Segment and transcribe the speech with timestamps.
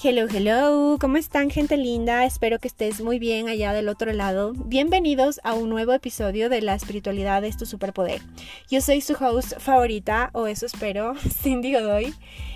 [0.00, 2.24] Hello, hello, ¿cómo están gente linda?
[2.24, 4.52] Espero que estés muy bien allá del otro lado.
[4.52, 8.22] Bienvenidos a un nuevo episodio de La espiritualidad es tu superpoder.
[8.70, 12.14] Yo soy su host favorita, o eso espero, Cindy Godoy.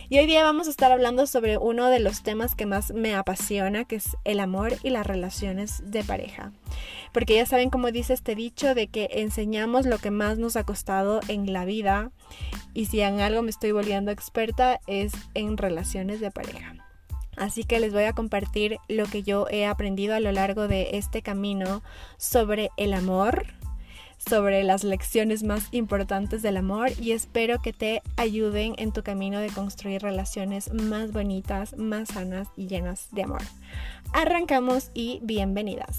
[0.08, 3.16] Y hoy día vamos a estar hablando sobre uno de los temas que más me
[3.16, 6.52] apasiona, que es el amor y las relaciones de pareja.
[7.12, 10.62] Porque ya saben cómo dice este dicho de que enseñamos lo que más nos ha
[10.62, 12.12] costado en la vida.
[12.72, 16.81] Y si en algo me estoy volviendo experta es en relaciones de pareja.
[17.36, 20.96] Así que les voy a compartir lo que yo he aprendido a lo largo de
[20.98, 21.82] este camino
[22.18, 23.46] sobre el amor,
[24.18, 29.40] sobre las lecciones más importantes del amor y espero que te ayuden en tu camino
[29.40, 33.42] de construir relaciones más bonitas, más sanas y llenas de amor.
[34.12, 35.98] Arrancamos y bienvenidas.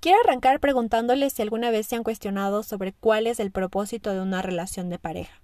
[0.00, 4.20] Quiero arrancar preguntándoles si alguna vez se han cuestionado sobre cuál es el propósito de
[4.20, 5.42] una relación de pareja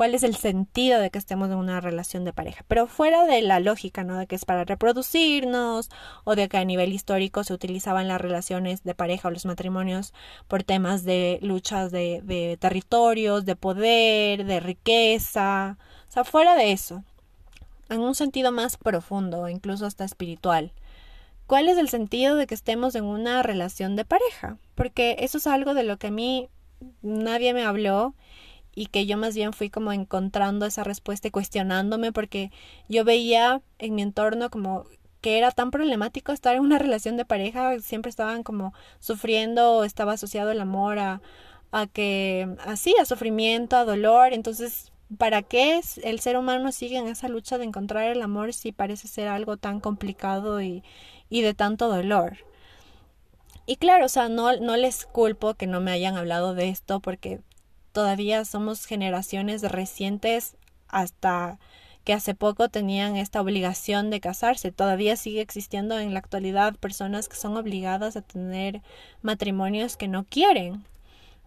[0.00, 3.42] cuál es el sentido de que estemos en una relación de pareja, pero fuera de
[3.42, 4.16] la lógica, ¿no?
[4.16, 5.90] De que es para reproducirnos
[6.24, 10.14] o de que a nivel histórico se utilizaban las relaciones de pareja o los matrimonios
[10.48, 15.76] por temas de luchas de, territorios, de poder, de riqueza,
[16.08, 17.04] o sea, fuera de eso,
[17.90, 20.72] en un sentido más profundo, incluso hasta espiritual.
[21.46, 24.56] ¿Cuál es el sentido de que estemos en una relación de pareja?
[24.74, 26.48] Porque eso es algo de lo que a mí
[27.02, 28.14] nadie me habló
[28.74, 32.50] y que yo más bien fui como encontrando esa respuesta y cuestionándome porque
[32.88, 34.86] yo veía en mi entorno como
[35.20, 40.12] que era tan problemático estar en una relación de pareja, siempre estaban como sufriendo, estaba
[40.12, 41.20] asociado el amor a,
[41.72, 47.08] a que, así, a sufrimiento, a dolor, entonces, ¿para qué el ser humano sigue en
[47.08, 50.82] esa lucha de encontrar el amor si parece ser algo tan complicado y,
[51.28, 52.38] y de tanto dolor?
[53.66, 57.00] Y claro, o sea, no, no les culpo que no me hayan hablado de esto
[57.00, 57.40] porque
[57.92, 60.56] todavía somos generaciones recientes
[60.88, 61.58] hasta
[62.04, 64.72] que hace poco tenían esta obligación de casarse.
[64.72, 68.82] Todavía sigue existiendo en la actualidad personas que son obligadas a tener
[69.22, 70.84] matrimonios que no quieren.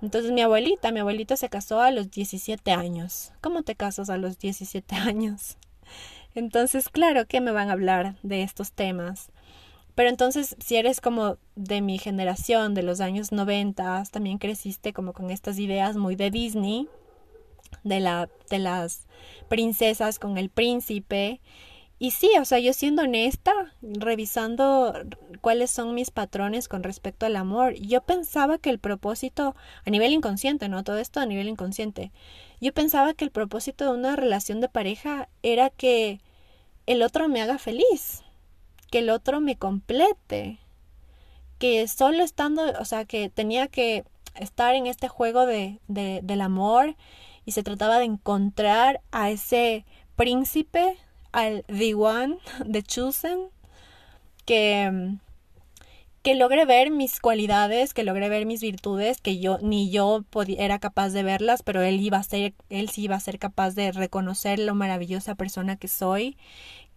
[0.01, 3.31] Entonces mi abuelita, mi abuelita se casó a los 17 años.
[3.41, 5.57] ¿Cómo te casas a los 17 años?
[6.35, 9.29] Entonces, claro que me van a hablar de estos temas.
[9.95, 15.13] Pero entonces, si eres como de mi generación, de los años 90, también creciste como
[15.13, 16.87] con estas ideas muy de Disney,
[17.83, 19.07] de, la, de las
[19.49, 21.41] princesas con el príncipe.
[21.99, 24.93] Y sí, o sea, yo siendo honesta, revisando
[25.41, 29.55] cuáles son mis patrones con respecto al amor, yo pensaba que el propósito,
[29.85, 30.83] a nivel inconsciente, ¿no?
[30.83, 32.11] Todo esto a nivel inconsciente,
[32.59, 36.19] yo pensaba que el propósito de una relación de pareja era que
[36.87, 38.22] el otro me haga feliz,
[38.93, 40.59] que el otro me complete,
[41.57, 44.03] que solo estando, o sea, que tenía que
[44.35, 46.95] estar en este juego de, de, del amor
[47.43, 49.83] y se trataba de encontrar a ese
[50.15, 50.95] príncipe,
[51.31, 52.37] al The One,
[52.67, 53.47] de Chosen,
[54.45, 55.15] que,
[56.21, 60.23] que logré ver mis cualidades, que logré ver mis virtudes, que yo ni yo
[60.55, 63.71] era capaz de verlas, pero él iba a ser, él sí iba a ser capaz
[63.73, 66.37] de reconocer lo maravillosa persona que soy,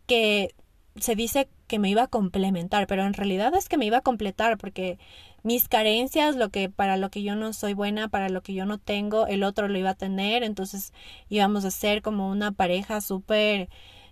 [0.07, 0.55] que
[1.01, 4.03] se dice que me iba a complementar, pero en realidad es que me iba a
[4.03, 4.99] completar porque
[5.43, 8.66] mis carencias, lo que para lo que yo no soy buena, para lo que yo
[8.66, 10.93] no tengo, el otro lo iba a tener, entonces
[11.28, 13.69] íbamos a ser como una pareja súper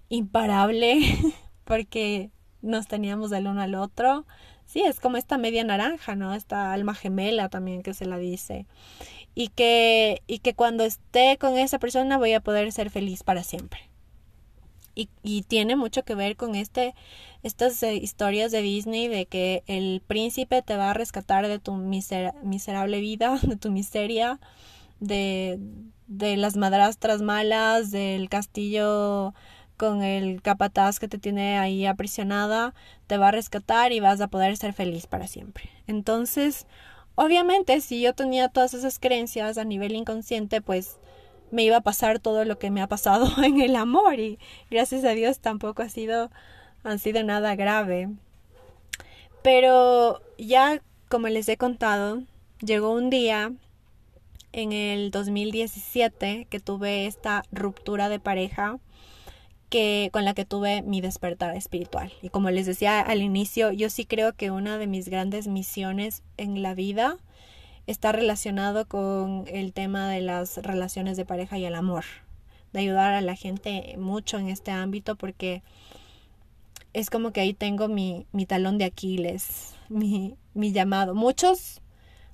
[0.08, 1.00] imparable
[1.64, 2.30] porque
[2.62, 4.26] nos teníamos del uno al otro.
[4.66, 6.34] Sí, es como esta media naranja, ¿no?
[6.34, 8.66] Esta alma gemela también que se la dice.
[9.34, 13.42] Y que, y que cuando esté con esa persona voy a poder ser feliz para
[13.42, 13.93] siempre.
[14.94, 16.94] Y, y tiene mucho que ver con este,
[17.42, 21.72] estas eh, historias de Disney de que el príncipe te va a rescatar de tu
[21.74, 24.40] miserable vida, de tu miseria,
[25.00, 25.58] de,
[26.06, 29.34] de las madrastras malas, del castillo
[29.76, 32.74] con el capataz que te tiene ahí aprisionada,
[33.06, 35.68] te va a rescatar y vas a poder ser feliz para siempre.
[35.86, 36.66] Entonces,
[37.16, 40.98] obviamente, si yo tenía todas esas creencias a nivel inconsciente, pues
[41.50, 44.38] me iba a pasar todo lo que me ha pasado en el amor y
[44.70, 46.30] gracias a Dios tampoco ha sido,
[46.82, 48.10] han sido nada grave.
[49.42, 52.22] Pero ya, como les he contado,
[52.60, 53.52] llegó un día
[54.52, 58.78] en el 2017 que tuve esta ruptura de pareja
[59.68, 62.12] que con la que tuve mi despertar espiritual.
[62.22, 66.22] Y como les decía al inicio, yo sí creo que una de mis grandes misiones
[66.36, 67.18] en la vida
[67.86, 72.04] está relacionado con el tema de las relaciones de pareja y el amor,
[72.72, 75.62] de ayudar a la gente mucho en este ámbito porque
[76.92, 81.14] es como que ahí tengo mi, mi talón de Aquiles, mi, mi llamado.
[81.14, 81.82] Muchos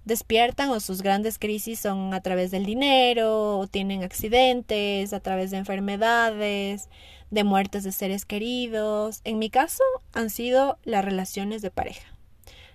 [0.05, 5.51] despiertan o sus grandes crisis son a través del dinero, o tienen accidentes, a través
[5.51, 6.89] de enfermedades,
[7.31, 9.21] de muertes de seres queridos.
[9.25, 12.10] En mi caso han sido las relaciones de pareja.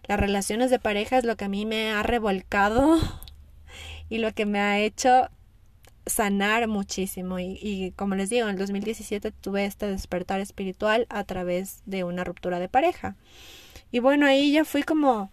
[0.07, 2.99] Las relaciones de pareja es lo que a mí me ha revolcado
[4.09, 5.29] y lo que me ha hecho
[6.05, 11.81] sanar muchísimo y, como les digo, en el 2017 tuve este despertar espiritual a través
[11.85, 13.15] de una ruptura de pareja.
[13.91, 15.31] Y bueno, ahí ya fui como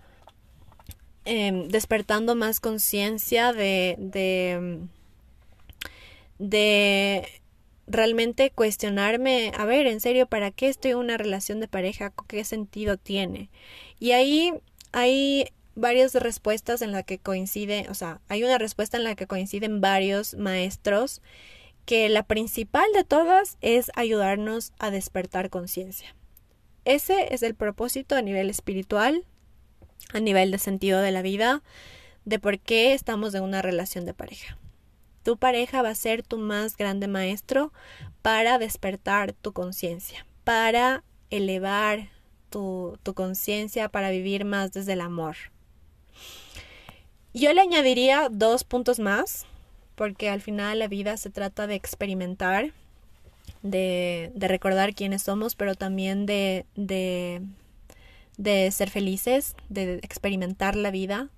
[1.24, 4.80] eh, despertando más conciencia de, de,
[6.38, 7.41] de
[7.86, 12.12] realmente cuestionarme, a ver, en serio, ¿para qué estoy en una relación de pareja?
[12.28, 13.50] ¿Qué sentido tiene?
[13.98, 14.52] Y ahí
[14.92, 19.26] hay varias respuestas en la que coincide, o sea, hay una respuesta en la que
[19.26, 21.22] coinciden varios maestros,
[21.84, 26.14] que la principal de todas es ayudarnos a despertar conciencia.
[26.84, 29.24] Ese es el propósito a nivel espiritual,
[30.12, 31.62] a nivel de sentido de la vida,
[32.24, 34.58] de por qué estamos en una relación de pareja.
[35.22, 37.72] Tu pareja va a ser tu más grande maestro
[38.22, 42.10] para despertar tu conciencia, para elevar
[42.50, 45.36] tu, tu conciencia, para vivir más desde el amor.
[47.34, 49.46] Yo le añadiría dos puntos más,
[49.94, 52.72] porque al final la vida se trata de experimentar,
[53.62, 57.42] de, de recordar quiénes somos, pero también de, de,
[58.36, 61.30] de ser felices, de experimentar la vida.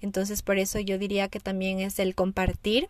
[0.00, 2.88] Entonces por eso yo diría que también es el compartir,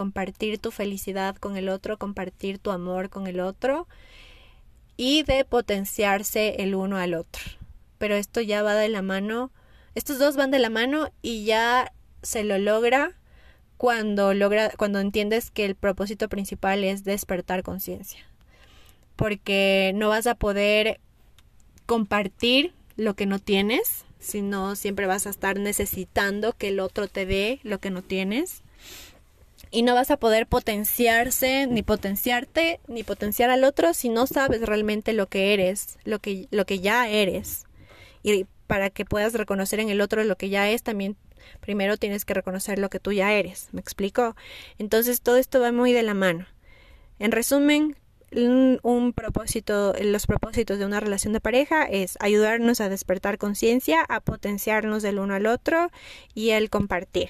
[0.00, 3.86] compartir tu felicidad con el otro, compartir tu amor con el otro
[4.96, 7.42] y de potenciarse el uno al otro.
[7.98, 9.52] Pero esto ya va de la mano,
[9.94, 11.92] estos dos van de la mano y ya
[12.22, 13.18] se lo logra
[13.76, 18.20] cuando logra cuando entiendes que el propósito principal es despertar conciencia.
[19.16, 20.98] Porque no vas a poder
[21.84, 27.26] compartir lo que no tienes, sino siempre vas a estar necesitando que el otro te
[27.26, 28.62] dé lo que no tienes
[29.70, 34.62] y no vas a poder potenciarse, ni potenciarte, ni potenciar al otro si no sabes
[34.62, 37.64] realmente lo que eres, lo que, lo que ya eres.
[38.22, 41.16] Y para que puedas reconocer en el otro lo que ya es, también
[41.60, 43.68] primero tienes que reconocer lo que tú ya eres.
[43.72, 44.36] ¿Me explico?
[44.78, 46.46] Entonces todo esto va muy de la mano.
[47.18, 47.96] En resumen,
[48.32, 54.20] un, propósito, los propósitos de una relación de pareja es ayudarnos a despertar conciencia, a
[54.20, 55.90] potenciarnos del uno al otro
[56.34, 57.28] y el compartir.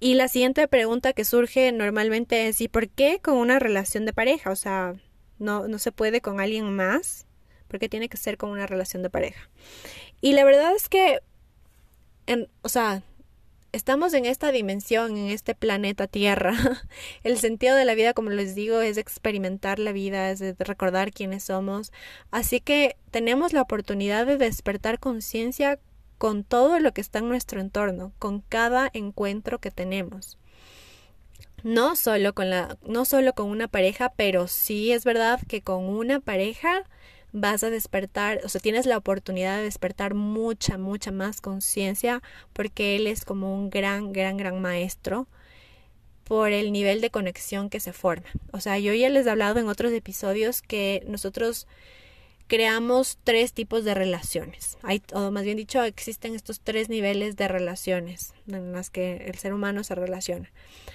[0.00, 4.12] Y la siguiente pregunta que surge normalmente es ¿y por qué con una relación de
[4.12, 4.50] pareja?
[4.50, 4.94] O sea,
[5.38, 7.26] no, no se puede con alguien más,
[7.68, 9.48] porque tiene que ser con una relación de pareja.
[10.20, 11.20] Y la verdad es que,
[12.26, 13.02] en, o sea,
[13.74, 16.54] estamos en esta dimensión, en este planeta Tierra.
[17.24, 21.44] El sentido de la vida, como les digo, es experimentar la vida, es recordar quiénes
[21.44, 21.92] somos.
[22.30, 25.78] Así que tenemos la oportunidad de despertar conciencia
[26.18, 30.38] con todo lo que está en nuestro entorno, con cada encuentro que tenemos.
[31.62, 35.84] No solo con la no solo con una pareja, pero sí es verdad que con
[35.84, 36.84] una pareja
[37.32, 42.22] vas a despertar, o sea, tienes la oportunidad de despertar mucha, mucha más conciencia
[42.52, 45.26] porque él es como un gran, gran, gran maestro
[46.22, 48.28] por el nivel de conexión que se forma.
[48.52, 51.66] O sea, yo ya les he hablado en otros episodios que nosotros
[52.54, 54.78] creamos tres tipos de relaciones.
[54.84, 59.36] Hay, o más bien dicho, existen estos tres niveles de relaciones en las que el
[59.38, 60.52] ser humano se relaciona.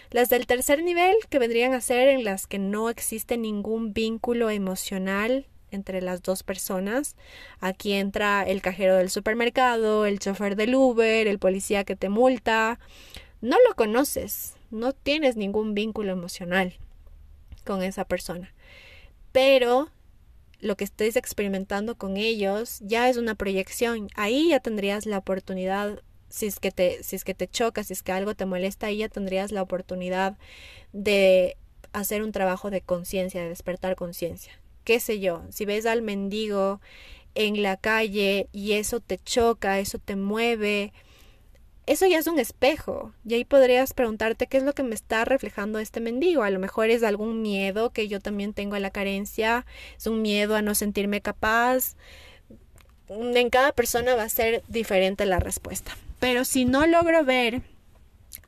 [0.09, 4.49] Las del tercer nivel, que vendrían a ser en las que no existe ningún vínculo
[4.49, 7.17] emocional entre las dos personas.
[7.59, 12.79] Aquí entra el cajero del supermercado, el chofer del Uber, el policía que te multa.
[13.41, 16.77] No lo conoces, no tienes ningún vínculo emocional
[17.65, 18.53] con esa persona.
[19.33, 19.89] Pero
[20.59, 24.09] lo que estés experimentando con ellos ya es una proyección.
[24.15, 27.93] Ahí ya tendrías la oportunidad, si es que te, si es que te choca, si
[27.93, 30.37] es que algo te molesta, ahí ya tendrías la oportunidad
[30.91, 31.57] de
[31.93, 34.53] hacer un trabajo de conciencia, de despertar conciencia.
[34.83, 36.81] Qué sé yo, si ves al mendigo
[37.35, 40.93] en la calle y eso te choca, eso te mueve,
[41.89, 43.13] eso ya es un espejo.
[43.25, 46.43] Y ahí podrías preguntarte qué es lo que me está reflejando este mendigo.
[46.43, 49.65] A lo mejor es algún miedo que yo también tengo a la carencia,
[49.97, 51.95] es un miedo a no sentirme capaz.
[53.09, 55.97] En cada persona va a ser diferente la respuesta.
[56.19, 57.63] Pero si no logro ver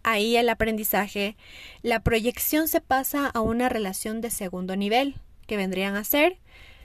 [0.03, 1.35] ahí el aprendizaje,
[1.81, 5.15] la proyección se pasa a una relación de segundo nivel,
[5.47, 6.37] que vendrían a ser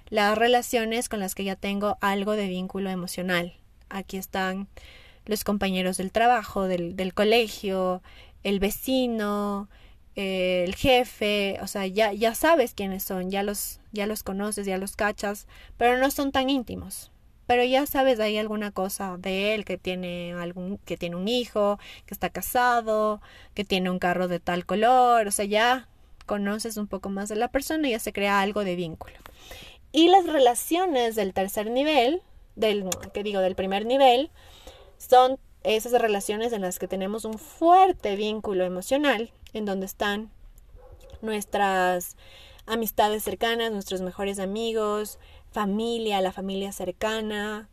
[0.09, 3.53] las relaciones con las que ya tengo algo de vínculo emocional.
[3.91, 4.69] Aquí están
[5.27, 8.03] los compañeros del trabajo, del, del colegio,
[8.43, 9.69] el vecino,
[10.15, 14.67] eh, el jefe, o sea, ya, ya sabes quiénes son, ya los, ya los conoces,
[14.67, 17.11] ya los cachas, pero no son tan íntimos.
[17.47, 21.79] pero ya sabes hay alguna cosa de él que tiene algún que tiene un hijo,
[22.05, 23.21] que está casado,
[23.55, 25.89] que tiene un carro de tal color, o sea, ya
[26.27, 29.17] conoces un poco más de la persona y ya se crea algo de vínculo.
[29.93, 32.21] Y las relaciones del tercer nivel,
[32.57, 34.31] del que digo del primer nivel,
[35.09, 40.31] son esas relaciones en las que tenemos un fuerte vínculo emocional, en donde están
[41.23, 42.17] nuestras
[42.67, 45.19] amistades cercanas, nuestros mejores amigos,
[45.51, 47.69] familia, la familia cercana,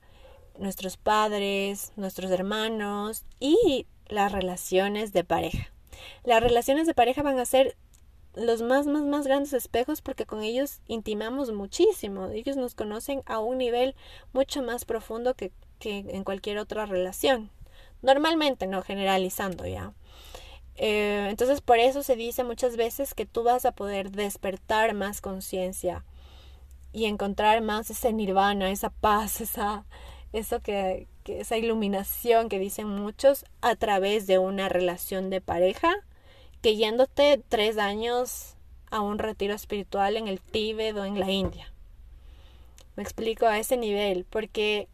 [0.58, 5.72] nuestros padres, nuestros hermanos y las relaciones de pareja.
[6.24, 7.76] Las relaciones de pareja van a ser
[8.36, 12.30] los más, más, más grandes espejos porque con ellos intimamos muchísimo.
[12.30, 13.96] Ellos nos conocen a un nivel
[14.34, 15.52] mucho más profundo que,
[15.84, 17.52] que en cualquier otra relación.
[18.02, 19.92] Normalmente, no generalizando ya.
[20.76, 25.22] Eh, entonces por eso se dice muchas veces que tú vas a poder despertar más
[25.22, 26.04] conciencia
[26.94, 29.86] y encontrar más ese nirvana, esa paz, esa,
[30.32, 35.94] eso que, esa iluminación que dicen muchos a través de una relación de pareja,
[36.62, 38.56] que yéndote tres años
[38.90, 41.74] a un retiro espiritual en el Tíbet o en la India.
[42.96, 44.88] Me explico a ese nivel, porque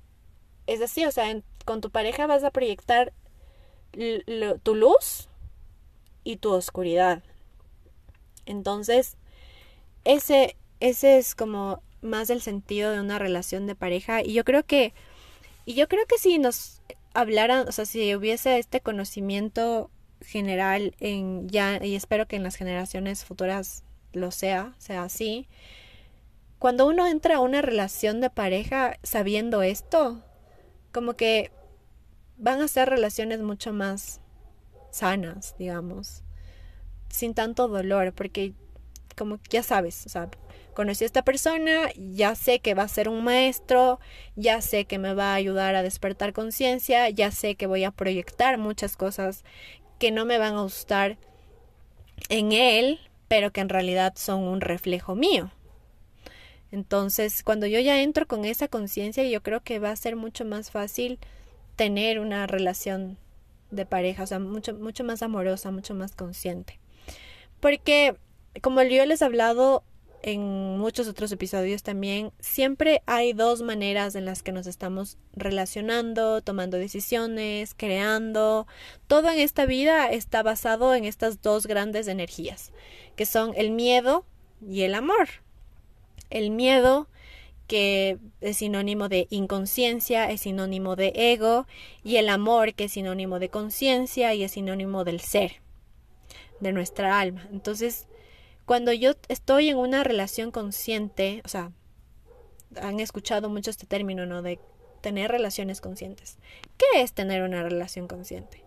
[0.69, 1.25] es así, o sea,
[1.65, 3.13] con tu pareja vas a proyectar
[4.63, 5.27] tu luz
[6.23, 7.23] y tu oscuridad.
[8.45, 9.17] Entonces,
[10.03, 14.65] ese, ese es como más el sentido de una relación de pareja y yo creo
[14.65, 14.93] que
[15.65, 16.81] y yo creo que si nos
[17.13, 22.55] hablaran, o sea, si hubiese este conocimiento general en ya y espero que en las
[22.55, 23.83] generaciones futuras
[24.13, 25.47] lo sea, sea así.
[26.57, 30.23] Cuando uno entra a una relación de pareja sabiendo esto,
[30.91, 31.51] como que
[32.37, 34.21] van a ser relaciones mucho más
[34.91, 36.23] sanas, digamos,
[37.09, 38.53] sin tanto dolor, porque
[39.15, 40.29] como ya sabes, o sea,
[40.73, 43.99] conocí a esta persona, ya sé que va a ser un maestro,
[44.35, 47.91] ya sé que me va a ayudar a despertar conciencia, ya sé que voy a
[47.91, 49.43] proyectar muchas cosas
[49.99, 51.17] que no me van a gustar
[52.29, 55.51] en él, pero que en realidad son un reflejo mío.
[56.71, 60.45] Entonces, cuando yo ya entro con esa conciencia, yo creo que va a ser mucho
[60.45, 61.19] más fácil
[61.75, 63.17] tener una relación
[63.71, 66.79] de pareja, o sea, mucho, mucho más amorosa, mucho más consciente.
[67.59, 68.15] Porque,
[68.61, 69.83] como yo les he hablado
[70.21, 76.41] en muchos otros episodios también, siempre hay dos maneras en las que nos estamos relacionando,
[76.41, 78.67] tomando decisiones, creando.
[79.07, 82.73] Todo en esta vida está basado en estas dos grandes energías,
[83.15, 84.25] que son el miedo
[84.61, 85.29] y el amor.
[86.29, 87.07] El miedo
[87.69, 91.67] que es sinónimo de inconsciencia, es sinónimo de ego,
[92.03, 95.61] y el amor que es sinónimo de conciencia y es sinónimo del ser,
[96.59, 97.47] de nuestra alma.
[97.51, 98.07] Entonces,
[98.65, 101.71] cuando yo estoy en una relación consciente, o sea,
[102.81, 104.41] han escuchado mucho este término, ¿no?
[104.41, 104.59] De
[105.01, 106.39] tener relaciones conscientes.
[106.77, 108.63] ¿Qué es tener una relación consciente?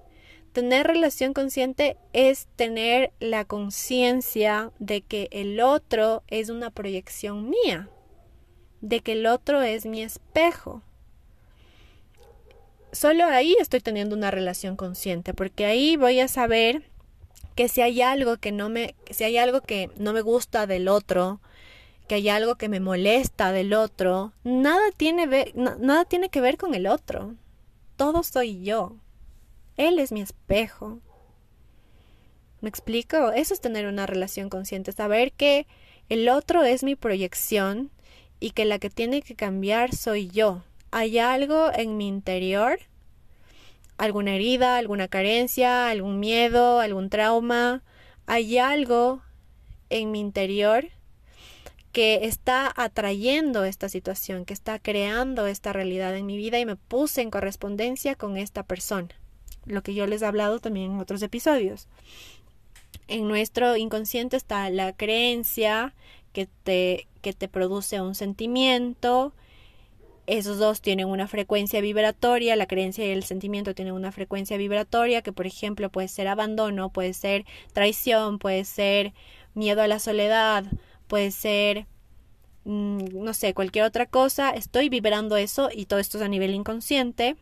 [0.53, 7.89] Tener relación consciente es tener la conciencia de que el otro es una proyección mía
[8.83, 10.83] de que el otro es mi espejo.
[12.91, 16.83] Solo ahí estoy teniendo una relación consciente, porque ahí voy a saber
[17.55, 20.89] que si hay algo que no me, si hay algo que no me gusta del
[20.89, 21.41] otro,
[22.07, 26.75] que hay algo que me molesta del otro, nada tiene, nada tiene que ver con
[26.75, 27.35] el otro.
[27.97, 28.97] Todo soy yo.
[29.76, 31.00] Él es mi espejo.
[32.61, 33.33] ¿Me explico?
[33.33, 35.67] Eso es tener una relación consciente, saber que
[36.09, 37.91] el otro es mi proyección
[38.38, 40.62] y que la que tiene que cambiar soy yo.
[40.91, 42.79] Hay algo en mi interior,
[43.99, 47.83] alguna herida, alguna carencia, algún miedo, algún trauma,
[48.26, 49.23] hay algo
[49.91, 50.88] en mi interior
[51.93, 56.76] que está atrayendo esta situación, que está creando esta realidad en mi vida y me
[56.76, 59.22] puse en correspondencia con esta persona.
[59.66, 61.88] Lo que yo les he hablado también en otros episodios.
[63.09, 65.95] En nuestro inconsciente está la creencia
[66.33, 69.33] que te, que te produce un sentimiento.
[70.26, 75.23] Esos dos tienen una frecuencia vibratoria, la creencia y el sentimiento tienen una frecuencia vibratoria
[75.23, 79.14] que por ejemplo puede ser abandono, puede ser traición, puede ser
[79.54, 80.64] miedo a la soledad,
[81.09, 81.87] puede ser
[82.64, 86.54] mm, no sé, cualquier otra cosa, estoy vibrando eso y todo esto es a nivel
[86.54, 87.37] inconsciente.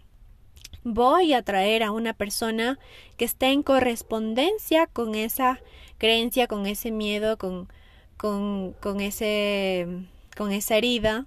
[0.82, 2.78] Voy a traer a una persona
[3.16, 5.60] que esté en correspondencia con esa
[5.98, 7.68] creencia, con ese miedo, con,
[8.16, 9.86] con, con, ese,
[10.36, 11.26] con esa herida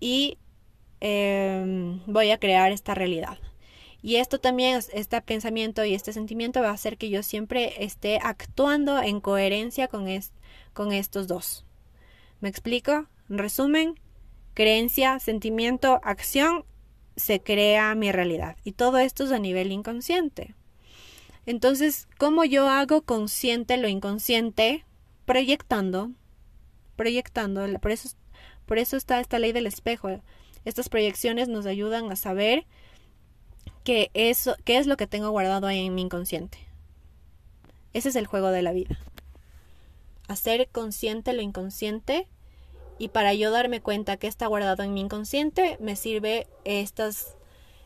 [0.00, 0.38] y
[1.00, 3.38] em, voy a crear esta realidad.
[4.02, 8.18] Y esto también, este pensamiento y este sentimiento va a hacer que yo siempre esté
[8.22, 10.06] actuando en coherencia con,
[10.74, 11.64] con estos dos.
[12.40, 13.06] ¿Me explico?
[13.30, 13.98] En resumen,
[14.52, 16.66] creencia, sentimiento, acción,
[17.16, 18.56] se crea mi realidad.
[18.64, 20.54] Y todo esto es a nivel inconsciente.
[21.46, 24.84] Entonces, ¿cómo yo hago consciente lo inconsciente?
[25.26, 26.10] Proyectando,
[26.96, 27.66] proyectando.
[27.80, 28.08] Por eso,
[28.66, 30.20] por eso está esta ley del espejo.
[30.64, 32.64] Estas proyecciones nos ayudan a saber
[33.84, 36.58] qué es, qué es lo que tengo guardado ahí en mi inconsciente.
[37.92, 38.98] Ese es el juego de la vida.
[40.26, 42.26] Hacer consciente lo inconsciente
[42.98, 47.36] y para yo darme cuenta que está guardado en mi inconsciente me sirve estas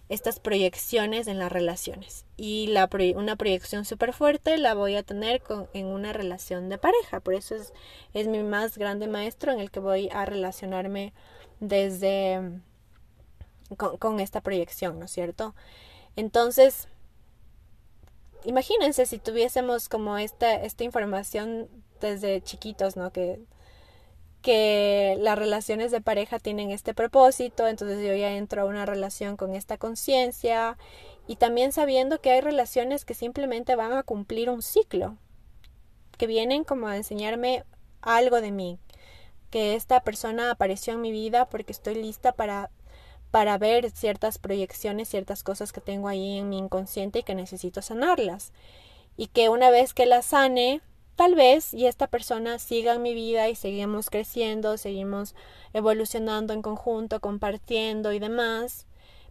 [0.08, 2.24] estas proyecciones en las relaciones.
[2.36, 6.78] Y la, una proyección súper fuerte la voy a tener con, en una relación de
[6.78, 7.20] pareja.
[7.20, 7.72] Por eso es,
[8.14, 11.12] es mi más grande maestro en el que voy a relacionarme
[11.60, 12.40] desde
[13.76, 15.54] con, con esta proyección, ¿no es cierto?
[16.16, 16.88] Entonces,
[18.44, 21.68] imagínense si tuviésemos como esta, esta información
[22.00, 23.12] desde chiquitos, ¿no?
[23.12, 23.40] Que
[24.42, 29.36] que las relaciones de pareja tienen este propósito, entonces yo ya entro a una relación
[29.36, 30.78] con esta conciencia
[31.26, 35.16] y también sabiendo que hay relaciones que simplemente van a cumplir un ciclo,
[36.16, 37.64] que vienen como a enseñarme
[38.00, 38.78] algo de mí,
[39.50, 42.70] que esta persona apareció en mi vida porque estoy lista para
[43.30, 47.82] para ver ciertas proyecciones, ciertas cosas que tengo ahí en mi inconsciente y que necesito
[47.82, 48.52] sanarlas.
[49.16, 50.80] Y que una vez que las sane,
[51.18, 55.34] tal vez y esta persona siga en mi vida y seguimos creciendo, seguimos
[55.72, 58.86] evolucionando en conjunto, compartiendo y demás,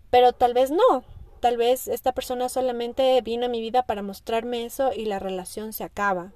[0.09, 1.05] pero tal vez no,
[1.39, 5.71] tal vez esta persona solamente vino a mi vida para mostrarme eso y la relación
[5.71, 6.33] se acaba.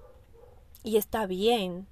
[0.85, 1.85] Y está bien,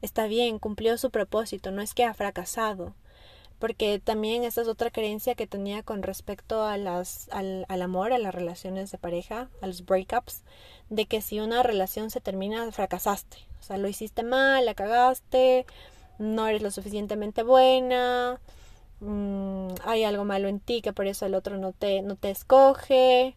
[0.00, 2.94] está bien, cumplió su propósito, no es que ha fracasado.
[3.58, 8.34] Porque también esa es otra creencia que tenía con respecto al, al, amor, a las
[8.34, 10.44] relaciones de pareja, a los breakups,
[10.90, 13.38] de que si una relación se termina, fracasaste.
[13.60, 15.64] O sea, lo hiciste mal, la cagaste,
[16.18, 18.40] no eres lo suficientemente buena,
[19.00, 22.30] mmm, hay algo malo en ti que por eso el otro no te, no te
[22.30, 23.36] escoge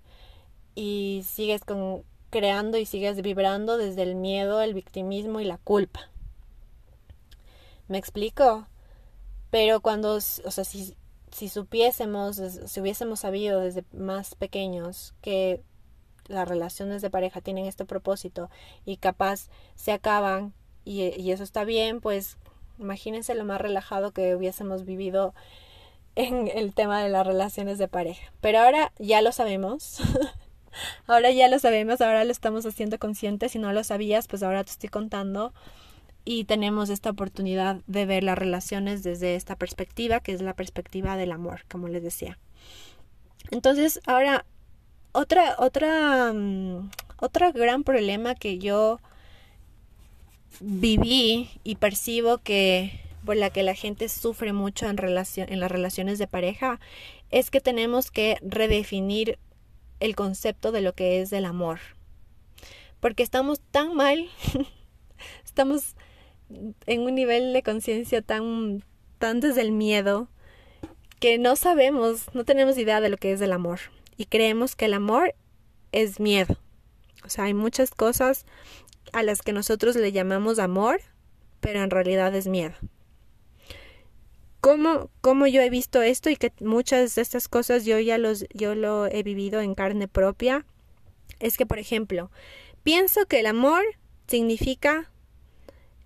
[0.75, 6.09] y sigues con, creando y sigues vibrando desde el miedo, el victimismo y la culpa.
[7.87, 8.67] ¿Me explico?
[9.51, 10.95] Pero cuando, o sea, si,
[11.31, 15.61] si supiésemos, si hubiésemos sabido desde más pequeños que
[16.27, 18.49] las relaciones de pareja tienen este propósito
[18.85, 20.53] y capaz se acaban
[20.85, 22.37] y, eso está bien, pues
[22.77, 25.33] imagínense lo más relajado que hubiésemos vivido
[26.15, 28.31] en el tema de las relaciones de pareja.
[28.41, 29.99] Pero ahora ya lo sabemos.
[31.07, 33.49] ahora ya lo sabemos, ahora lo estamos haciendo consciente.
[33.49, 35.53] Si no lo sabías, pues ahora te estoy contando
[36.25, 41.17] y tenemos esta oportunidad de ver las relaciones desde esta perspectiva, que es la perspectiva
[41.17, 42.37] del amor, como les decía.
[43.51, 44.45] Entonces, ahora,
[45.13, 46.89] otra, otra, um,
[47.53, 48.99] gran problema que yo
[50.59, 55.71] viví y percibo que por la que la gente sufre mucho en, relación, en las
[55.71, 56.79] relaciones de pareja
[57.31, 59.39] es que tenemos que redefinir
[59.99, 61.79] el concepto de lo que es el amor.
[62.99, 64.29] Porque estamos tan mal,
[65.45, 65.95] estamos
[66.85, 68.83] en un nivel de conciencia tan,
[69.19, 70.27] tan desde el miedo
[71.19, 73.79] que no sabemos, no tenemos idea de lo que es el amor
[74.17, 75.35] y creemos que el amor
[75.91, 76.57] es miedo.
[77.23, 78.45] O sea, hay muchas cosas
[79.11, 81.01] a las que nosotros le llamamos amor,
[81.59, 82.73] pero en realidad es miedo.
[84.59, 88.45] ¿Cómo, cómo yo he visto esto y que muchas de estas cosas yo ya los,
[88.53, 90.65] yo lo he vivido en carne propia?
[91.39, 92.31] Es que, por ejemplo,
[92.83, 93.83] pienso que el amor
[94.27, 95.11] significa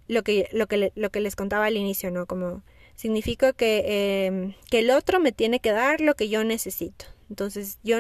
[0.08, 2.26] lo que, lo que, lo que les contaba al inicio, ¿no?
[2.26, 2.64] Como
[2.96, 7.06] significa que, em, que el otro me tiene que dar lo que yo necesito.
[7.30, 8.00] Entonces, yo,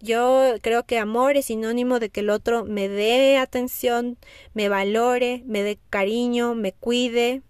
[0.00, 4.18] yo creo que amor es sinónimo de que el otro me dé atención,
[4.54, 7.42] me valore, me dé cariño, me cuide,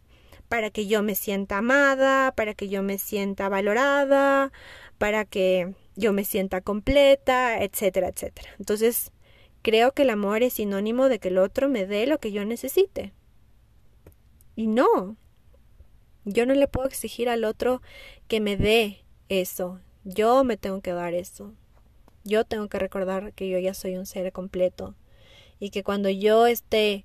[0.49, 4.53] para que yo me sienta amada, para que yo me sienta valorada,
[4.99, 8.51] para que yo me sienta completa, etcétera, etcétera.
[8.59, 9.13] Entonces,
[9.63, 12.45] creo que el amor es sinónimo de que el otro me dé lo que yo
[12.45, 13.13] necesite.
[14.57, 15.17] Y no,
[16.25, 17.83] yo no le puedo exigir al otro
[18.27, 19.81] que me dé eso.
[20.09, 21.53] Yo me tengo que dar eso.
[22.25, 24.95] Yo tengo que recordar que yo ya soy un ser completo
[25.61, 27.05] y que cuando yo esté,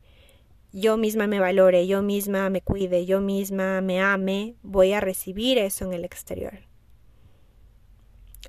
[0.71, 5.57] yo misma me valore, yo misma me cuide, yo misma me ame, voy a recibir
[5.57, 6.59] eso en el exterior.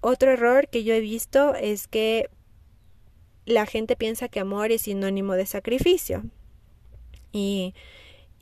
[0.03, 2.31] Otro error que yo he visto es que
[3.47, 6.23] la gente piensa que amor es sinónimo de sacrificio.
[7.33, 7.75] Y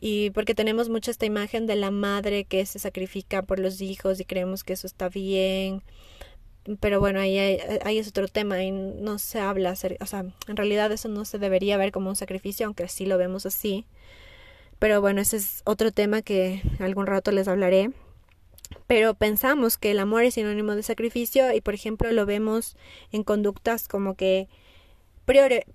[0.04, 4.18] y porque tenemos mucha esta imagen de la madre que se sacrifica por los hijos
[4.18, 5.84] y creemos que eso está bien.
[6.80, 7.38] Pero bueno, ahí,
[7.84, 11.38] ahí es otro tema y no se habla, o sea, en realidad eso no se
[11.38, 13.86] debería ver como un sacrificio, aunque sí lo vemos así.
[14.80, 17.92] Pero bueno, ese es otro tema que algún rato les hablaré.
[18.88, 22.76] pero pensamos que el amor es sinónimo de sacrificio y por ejemplo lo vemos
[23.12, 24.48] en conductas como que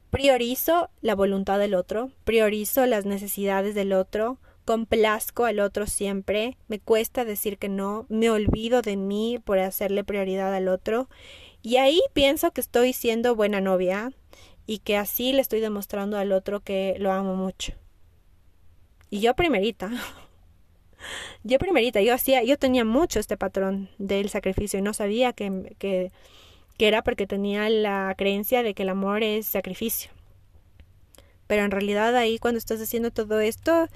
[0.09, 6.79] priorizo la voluntad del otro, priorizo las necesidades del otro, complazco al otro siempre, me
[6.79, 11.07] cuesta decir que no, me olvido de mí por hacerle prioridad al otro
[11.61, 14.11] y ahí pienso que estoy siendo buena novia
[14.65, 17.73] y que así le estoy demostrando al otro que lo amo mucho.
[19.09, 19.89] Y yo primerita,
[21.43, 25.75] yo primerita, yo hacía, yo tenía mucho este patrón del sacrificio y no sabía que,
[25.79, 26.11] que,
[26.77, 30.11] que era porque tenía la creencia de que el amor es sacrificio.
[31.47, 33.87] Pero en realidad ahí cuando estás haciendo todo esto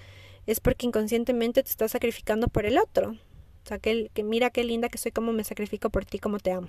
[0.48, 3.12] es porque inconscientemente te estás sacrificando por el otro.
[3.12, 6.40] O sea, que, que mira qué linda que soy, como me sacrifico por ti, como
[6.40, 6.68] te amo.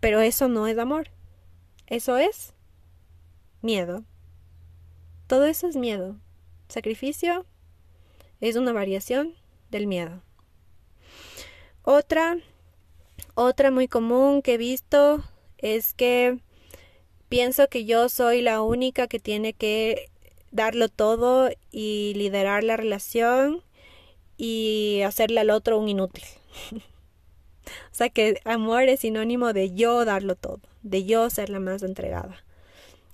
[0.00, 1.08] Pero eso no es amor.
[1.88, 2.54] Eso es
[3.62, 4.04] miedo.
[5.26, 6.16] Todo eso es miedo.
[6.68, 7.46] Sacrificio
[8.40, 9.34] es una variación
[9.70, 10.22] del miedo.
[11.82, 12.38] Otra,
[13.34, 15.22] otra muy común que he visto
[15.58, 16.38] es que
[17.28, 20.10] pienso que yo soy la única que tiene que
[20.50, 23.62] darlo todo y liderar la relación
[24.36, 26.24] y hacerle al otro un inútil.
[26.72, 31.82] o sea que amor es sinónimo de yo darlo todo, de yo ser la más
[31.82, 32.42] entregada.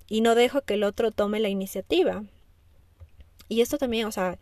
[0.08, 2.24] Y no dejo que el otro tome la iniciativa.
[3.48, 4.38] Y esto también, o sea,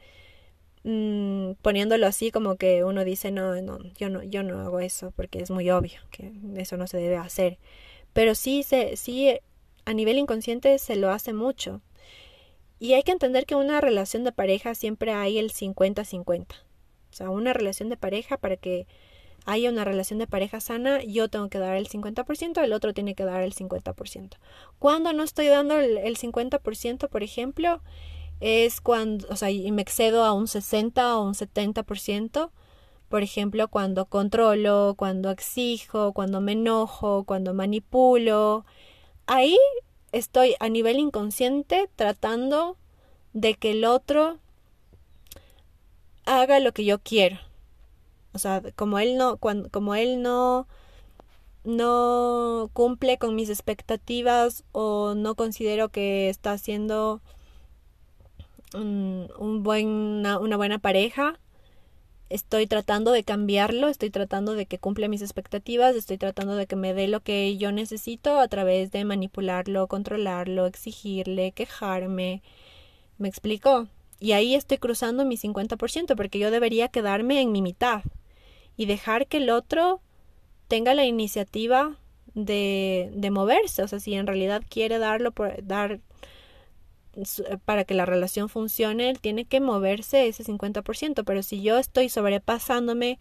[0.85, 5.12] mmm, poniéndolo así como que uno dice, no, no, yo no, yo no hago eso
[5.16, 7.59] porque es muy obvio que eso no se debe hacer.
[8.12, 9.38] Pero sí, se, sí,
[9.85, 11.81] a nivel inconsciente se lo hace mucho.
[12.79, 16.47] Y hay que entender que una relación de pareja siempre hay el 50-50.
[17.11, 18.87] O sea, una relación de pareja para que
[19.47, 23.14] haya una relación de pareja sana, yo tengo que dar el 50%, el otro tiene
[23.14, 24.37] que dar el 50%.
[24.79, 27.83] Cuando no estoy dando el, 50%, por ejemplo,
[28.40, 32.50] es cuando, o sea, y me excedo a un 60 o un 70%,
[33.09, 38.64] por ejemplo, cuando controlo, cuando exijo, cuando me enojo, cuando manipulo.
[39.26, 39.59] Ahí
[40.12, 42.76] estoy a nivel inconsciente tratando
[43.33, 44.38] de que el otro
[46.24, 47.38] haga lo que yo quiero.
[48.33, 50.68] O sea, como él no, cuando, como él no,
[51.64, 57.20] no cumple con mis expectativas o no considero que está haciendo
[58.74, 61.38] un, un una buena pareja,
[62.30, 66.76] estoy tratando de cambiarlo, estoy tratando de que cumpla mis expectativas, estoy tratando de que
[66.76, 72.42] me dé lo que yo necesito a través de manipularlo, controlarlo, exigirle, quejarme.
[73.18, 73.88] ¿Me explico?
[74.20, 78.02] Y ahí estoy cruzando mi 50% porque yo debería quedarme en mi mitad
[78.76, 80.00] y dejar que el otro
[80.68, 81.98] tenga la iniciativa
[82.35, 83.83] de, de moverse.
[83.83, 86.00] O sea, si en realidad quiere darlo por dar
[87.64, 92.09] para que la relación funcione, él tiene que moverse ese 50%, pero si yo estoy
[92.09, 93.18] sobrepasándome,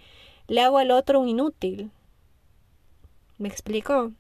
[0.48, 1.92] le hago al otro un inútil.
[3.38, 4.12] ¿Me explico?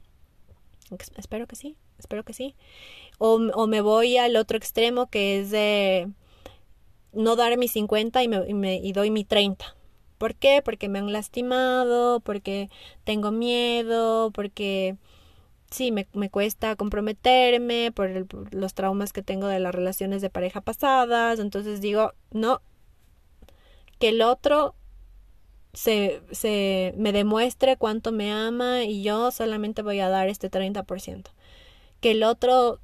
[1.18, 2.56] Espero que sí, espero que sí.
[3.18, 6.10] O, o me voy al otro extremo que es de
[7.12, 9.76] no dar mi 50 y, me, y, me, y doy mi 30.
[10.18, 10.62] ¿Por qué?
[10.64, 12.70] Porque me han lastimado, porque
[13.04, 14.98] tengo miedo, porque
[15.70, 20.62] sí, me, me cuesta comprometerme por, los traumas que tengo de las relaciones de pareja
[20.62, 21.40] pasadas.
[21.40, 22.62] Entonces digo, no,
[24.00, 24.76] que el otro
[25.74, 31.32] se, se me demuestre cuánto me ama y yo solamente voy a dar este 30%.
[32.02, 32.80] Que el otro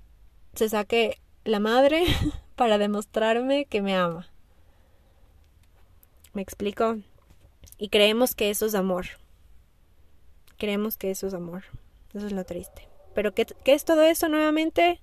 [0.53, 2.03] se saque la madre
[2.55, 4.29] para demostrarme que me ama.
[6.33, 6.97] ¿Me explico?
[7.77, 9.05] Y creemos que eso es amor.
[10.57, 11.63] Creemos que eso es amor.
[12.15, 12.87] Eso es lo triste.
[13.13, 15.01] Pero ¿qué, ¿qué, es todo eso nuevamente?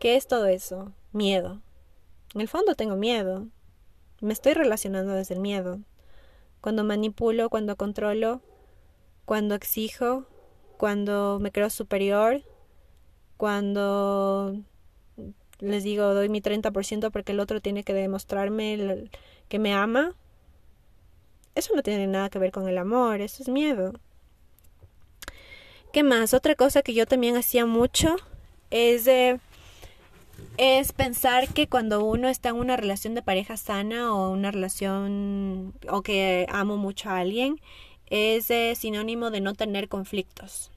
[0.00, 0.92] ¿Qué es todo eso?
[1.12, 1.62] Miedo.
[2.34, 3.46] En el fondo tengo miedo.
[4.20, 5.80] Me estoy relacionando desde el miedo.
[6.60, 8.42] Cuando manipulo, cuando controlo,
[9.24, 10.26] cuando exijo,
[10.76, 12.42] cuando me creo superior,
[13.36, 14.56] cuando
[15.60, 19.10] les digo doy mi 30% porque el otro tiene que demostrarme
[19.48, 20.14] que me ama.
[21.54, 23.92] Eso no tiene nada que ver con el amor, eso es miedo.
[25.96, 26.34] ¿Qué más?
[26.34, 28.16] Otra cosa que yo también hacía mucho
[28.68, 29.08] es,
[30.58, 35.72] es pensar que cuando uno está en una relación de pareja sana o una relación
[35.88, 37.62] o que amo mucho a alguien,
[38.10, 40.70] es sinónimo de no tener conflictos.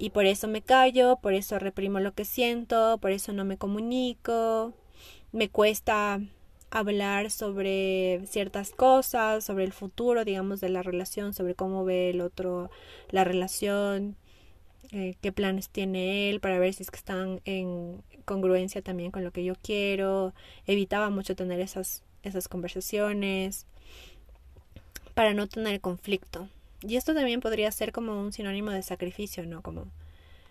[0.00, 3.56] Y por eso me callo, por eso reprimo lo que siento, por eso no me
[3.56, 4.72] comunico,
[5.30, 6.18] me cuesta
[6.70, 12.20] hablar sobre ciertas cosas, sobre el futuro, digamos, de la relación, sobre cómo ve el
[12.20, 12.70] otro
[13.10, 14.16] la relación,
[14.92, 19.24] eh, qué planes tiene él para ver si es que están en congruencia también con
[19.24, 20.34] lo que yo quiero.
[20.66, 23.66] Evitaba mucho tener esas, esas conversaciones.
[25.14, 26.48] para no tener conflicto.
[26.82, 29.62] Y esto también podría ser como un sinónimo de sacrificio, ¿no?
[29.62, 29.86] Como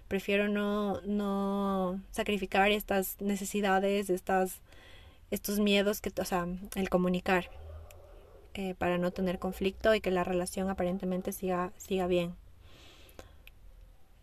[0.07, 4.61] prefiero no, no sacrificar estas necesidades, estas,
[5.31, 7.49] estos miedos que, o sea, el comunicar
[8.55, 12.35] eh, para no tener conflicto y que la relación aparentemente siga, siga bien.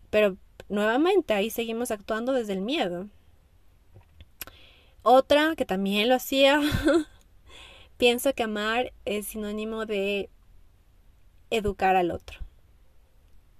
[0.09, 0.37] Pero
[0.69, 3.07] nuevamente ahí seguimos actuando desde el miedo.
[5.01, 6.61] Otra que también lo hacía,
[7.97, 10.29] pienso que amar es sinónimo de
[11.49, 12.39] educar al otro.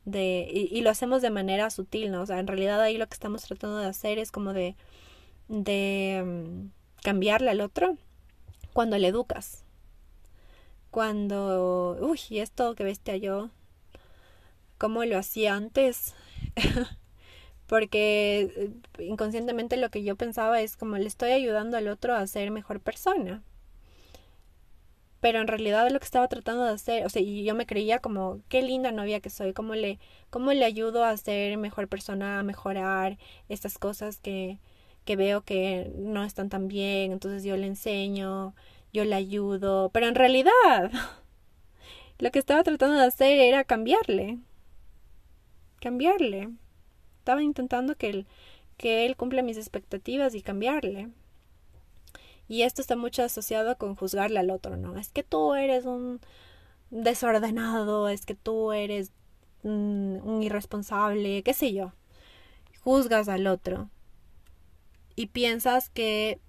[0.05, 2.21] De, y, lo hacemos de manera sutil, ¿no?
[2.21, 4.75] O sea, en realidad ahí lo que estamos tratando de hacer es como de,
[5.49, 6.69] um,
[7.07, 7.95] cambiarle al otro
[8.73, 9.63] cuando le educas.
[10.91, 13.49] Cuando, uy, esto que bestia yo,
[14.77, 16.15] ¿cómo lo hacía antes?
[17.65, 22.27] Porque eh, inconscientemente lo que yo pensaba es como le estoy ayudando al otro a
[22.27, 23.41] ser mejor persona
[25.21, 27.99] pero en realidad lo que estaba tratando de hacer, o sea, y yo me creía
[27.99, 32.39] como, qué linda novia que soy, cómo le, cómo le ayudo a ser mejor persona,
[32.39, 33.17] a mejorar
[33.49, 34.59] estas cosas que,
[35.07, 38.53] que veo que no están tan bien, entonces yo le enseño,
[38.91, 40.91] yo le ayudo, pero en realidad
[42.19, 44.37] lo que estaba tratando de hacer era cambiarle,
[45.79, 46.49] cambiarle.
[47.19, 48.27] Estaba intentando que él,
[48.77, 51.09] que él cumpla mis expectativas y cambiarle.
[52.49, 54.97] Y esto está mucho asociado con juzgarle al otro, ¿no?
[54.97, 56.19] Es que tú eres un
[56.89, 59.13] desordenado, es que tú eres
[59.63, 61.93] un irresponsable, qué sé yo.
[62.83, 63.89] Juzgas al otro
[65.17, 66.39] y piensas que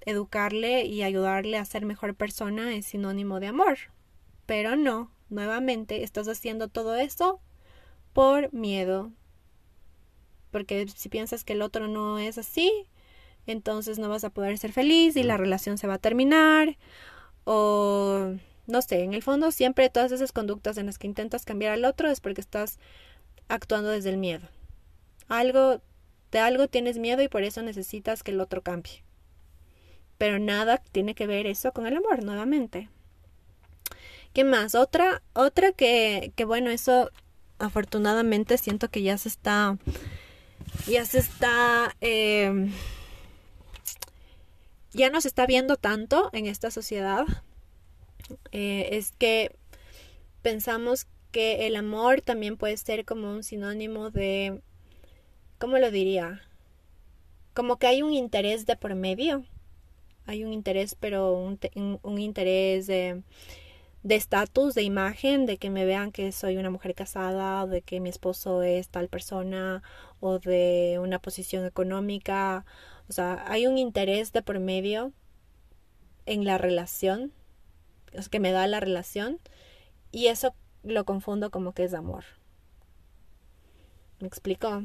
[0.00, 3.78] educarle y ayudarle a ser mejor persona es sinónimo de amor.
[4.44, 7.40] Pero no, nuevamente estás haciendo todo eso
[8.12, 9.12] por miedo.
[10.50, 12.88] Porque si piensas que el otro no es así,
[13.46, 16.76] entonces no vas a poder ser feliz y la relación se va a terminar
[17.44, 18.34] o
[18.66, 21.84] no sé, en el fondo siempre todas esas conductas en las que intentas cambiar al
[21.84, 22.80] otro es porque estás
[23.46, 24.48] actuando desde el miedo.
[25.28, 25.80] Algo
[26.30, 29.02] de algo tienes miedo y por eso necesitas que el otro cambie.
[30.18, 32.88] Pero nada tiene que ver eso con el amor, nuevamente.
[34.32, 34.74] ¿Qué más?
[34.74, 37.10] Otra, otra que, que bueno, eso
[37.58, 39.78] afortunadamente siento que ya se está,
[40.86, 42.70] ya se está eh,
[44.92, 47.24] ya no se está viendo tanto en esta sociedad
[48.52, 49.56] eh, es que
[50.42, 54.62] pensamos que el amor también puede ser como un sinónimo de,
[55.58, 56.42] ¿cómo lo diría?
[57.54, 59.44] Como que hay un interés de por medio.
[60.26, 61.58] Hay un interés, pero un,
[62.02, 63.22] un interés de
[64.08, 68.08] estatus, de imagen, de que me vean que soy una mujer casada, de que mi
[68.08, 69.82] esposo es tal persona,
[70.20, 72.64] o de una posición económica,
[73.08, 75.12] o sea, hay un interés de por medio
[76.26, 77.32] en la relación,
[78.30, 79.40] que me da la relación,
[80.12, 82.24] y eso lo confundo como que es amor.
[84.20, 84.82] ¿Me explico?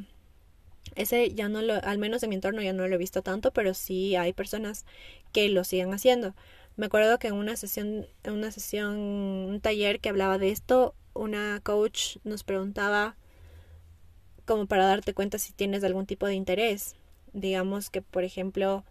[0.96, 3.52] Ese ya no lo, al menos en mi entorno ya no lo he visto tanto,
[3.52, 4.86] pero sí hay personas
[5.32, 6.36] que lo siguen haciendo.
[6.76, 10.96] Me acuerdo que en una sesión, en una sesión, un taller que hablaba de esto,
[11.14, 13.16] una coach nos preguntaba
[14.46, 16.96] como para darte cuenta si tienes algún tipo de interés
[17.34, 18.84] digamos que por ejemplo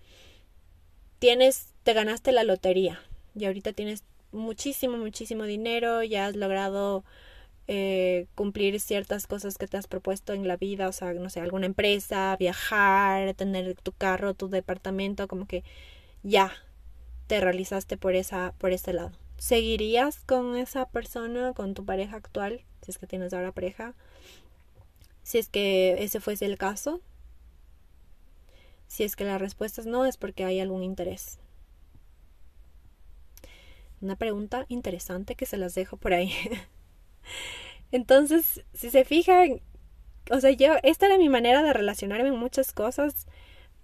[1.18, 3.00] tienes te ganaste la lotería
[3.34, 4.02] y ahorita tienes
[4.32, 7.04] muchísimo muchísimo dinero ya has logrado
[7.74, 11.40] eh, cumplir ciertas cosas que te has propuesto en la vida o sea no sé
[11.40, 15.64] alguna empresa viajar tener tu carro tu departamento como que
[16.22, 16.52] ya
[17.26, 22.62] te realizaste por esa por ese lado seguirías con esa persona con tu pareja actual
[22.82, 23.94] si es que tienes ahora pareja
[25.22, 27.00] si es que ese fuese el caso
[28.92, 31.38] si es que la respuesta es no, es porque hay algún interés.
[34.02, 36.34] Una pregunta interesante que se las dejo por ahí.
[37.92, 39.60] Entonces, si se fijan,
[40.30, 43.26] o sea, yo, esta era mi manera de relacionarme en muchas cosas,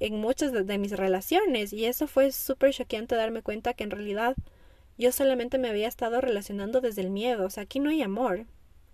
[0.01, 4.37] en muchas de, mis relaciones, y eso fue súper choqueante darme cuenta que en realidad
[4.99, 8.47] yo solamente me había estado relacionando desde el miedo, o sea, aquí no hay amor,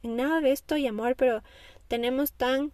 [0.03, 1.43] en nada de esto hay amor, pero
[1.89, 2.73] tenemos tan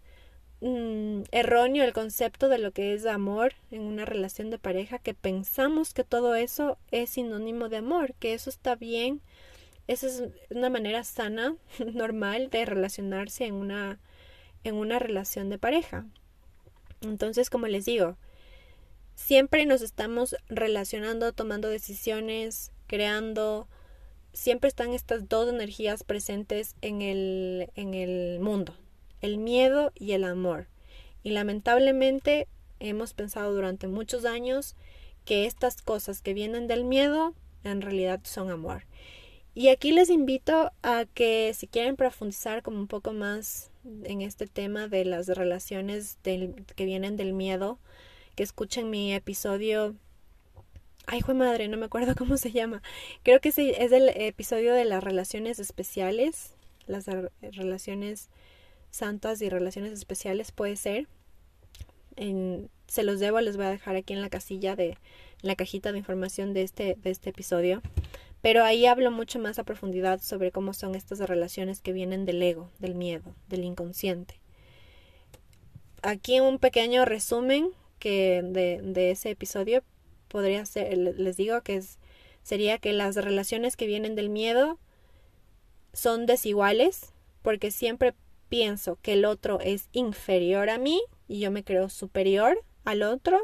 [0.62, 5.14] Mm, erróneo el concepto de lo que es amor en una relación de pareja, que
[5.14, 9.22] pensamos que todo eso es sinónimo de amor, que eso está bien,
[9.90, 11.56] esa es una manera sana,
[11.94, 13.98] normal de relacionarse en una,
[14.62, 16.06] en una relación de pareja.
[17.00, 18.16] Entonces, como les digo,
[19.16, 23.66] siempre nos estamos relacionando, tomando decisiones, creando,
[24.32, 28.76] siempre están estas dos energías presentes en el, en el mundo,
[29.20, 30.68] el miedo y el amor.
[31.24, 32.46] Y lamentablemente
[32.78, 34.76] hemos pensado durante muchos años
[35.24, 38.84] que estas cosas que vienen del miedo en realidad son amor.
[39.60, 43.70] Y aquí les invito a que si quieren profundizar como un poco más
[44.04, 47.78] en este tema de las relaciones del, que vienen del miedo,
[48.36, 49.94] que escuchen mi episodio.
[51.04, 52.80] Ay, fue madre, no me acuerdo cómo se llama.
[53.22, 56.54] Creo que es el episodio de las relaciones especiales,
[56.86, 57.04] las
[57.42, 58.30] relaciones
[58.90, 61.06] santas y relaciones especiales puede ser.
[62.16, 64.96] En, se los debo, les voy a dejar aquí en la casilla de
[65.42, 67.82] la cajita de información de este, de este episodio.
[68.42, 72.42] Pero ahí hablo mucho más a profundidad sobre cómo son estas relaciones que vienen del
[72.42, 74.40] ego, del miedo, del inconsciente.
[76.02, 79.82] Aquí un pequeño resumen que de, de ese episodio
[80.28, 81.98] podría ser, les digo que es,
[82.42, 84.78] sería que las relaciones que vienen del miedo
[85.92, 88.14] son desiguales porque siempre
[88.48, 93.38] pienso que el otro es inferior a mí y yo me creo superior al otro,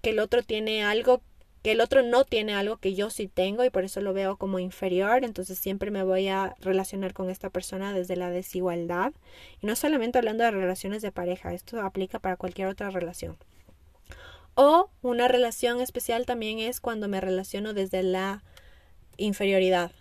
[0.00, 1.22] que el otro tiene algo
[1.62, 4.36] que el otro no tiene algo que yo sí tengo y por eso lo veo
[4.36, 9.12] como inferior, entonces siempre me voy a relacionar con esta persona desde la desigualdad.
[9.60, 13.36] Y no solamente hablando de relaciones de pareja, esto aplica para cualquier otra relación.
[14.54, 18.42] O una relación especial también es cuando me relaciono desde la
[19.16, 19.92] inferioridad.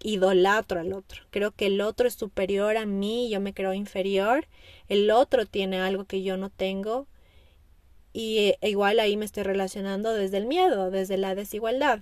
[0.00, 1.22] Idolatro al otro.
[1.30, 4.46] Creo que el otro es superior a mí, yo me creo inferior.
[4.88, 7.06] El otro tiene algo que yo no tengo
[8.14, 12.00] y eh, igual ahí me estoy relacionando desde el miedo, desde la desigualdad.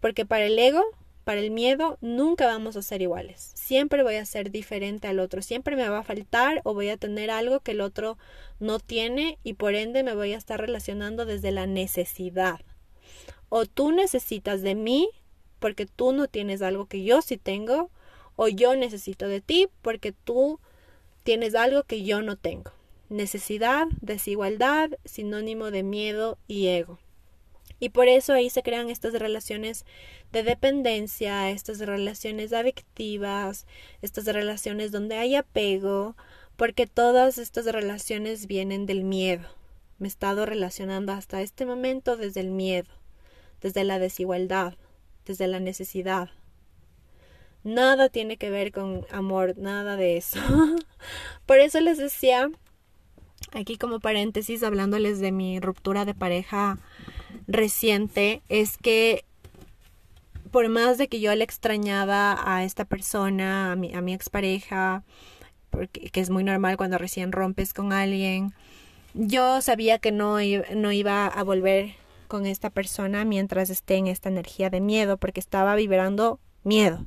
[0.00, 0.82] Porque para el ego,
[1.22, 3.52] para el miedo, nunca vamos a ser iguales.
[3.54, 5.42] Siempre voy a ser diferente al otro.
[5.42, 8.16] Siempre me va a faltar o voy a tener algo que el otro
[8.58, 12.60] no tiene y por ende me voy a estar relacionando desde la necesidad.
[13.50, 15.10] O tú necesitas de mí
[15.58, 17.90] porque tú no tienes algo que yo sí tengo.
[18.36, 20.58] O yo necesito de ti porque tú
[21.22, 22.77] tienes algo que yo no tengo
[23.08, 26.98] necesidad, desigualdad, sinónimo de miedo y ego.
[27.80, 29.84] Y por eso ahí se crean estas relaciones
[30.32, 33.66] de dependencia, estas relaciones adictivas,
[34.02, 36.16] estas relaciones donde hay apego,
[36.56, 39.48] porque todas estas relaciones vienen del miedo.
[39.98, 42.90] Me he estado relacionando hasta este momento desde el miedo,
[43.60, 44.74] desde la desigualdad,
[45.24, 46.30] desde la necesidad.
[47.62, 50.40] Nada tiene que ver con amor, nada de eso.
[51.46, 52.50] por eso les decía
[53.52, 56.78] aquí como paréntesis hablándoles de mi ruptura de pareja
[57.46, 59.24] reciente es que
[60.50, 65.04] por más de que yo le extrañaba a esta persona, a mi, a mi expareja,
[65.70, 68.54] porque, que es muy normal cuando recién rompes con alguien,
[69.14, 70.38] yo sabía que no,
[70.74, 71.94] no iba a volver
[72.28, 77.06] con esta persona mientras esté en esta energía de miedo, porque estaba vibrando miedo.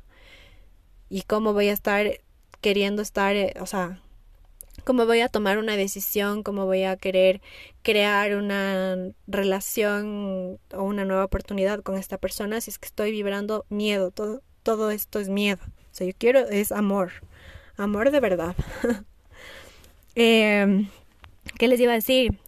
[1.08, 2.06] ¿Y cómo voy a estar
[2.60, 4.00] queriendo estar, eh, o sea,
[4.84, 7.40] cómo voy a tomar una decisión, cómo voy a querer
[7.82, 13.64] crear una relación o una nueva oportunidad con esta persona si es que estoy vibrando
[13.68, 15.62] miedo, todo, todo esto es miedo.
[15.64, 17.12] O sea, yo quiero es amor,
[17.76, 18.56] amor de verdad.
[20.14, 20.86] eh,
[21.58, 22.38] ¿Qué les iba a decir?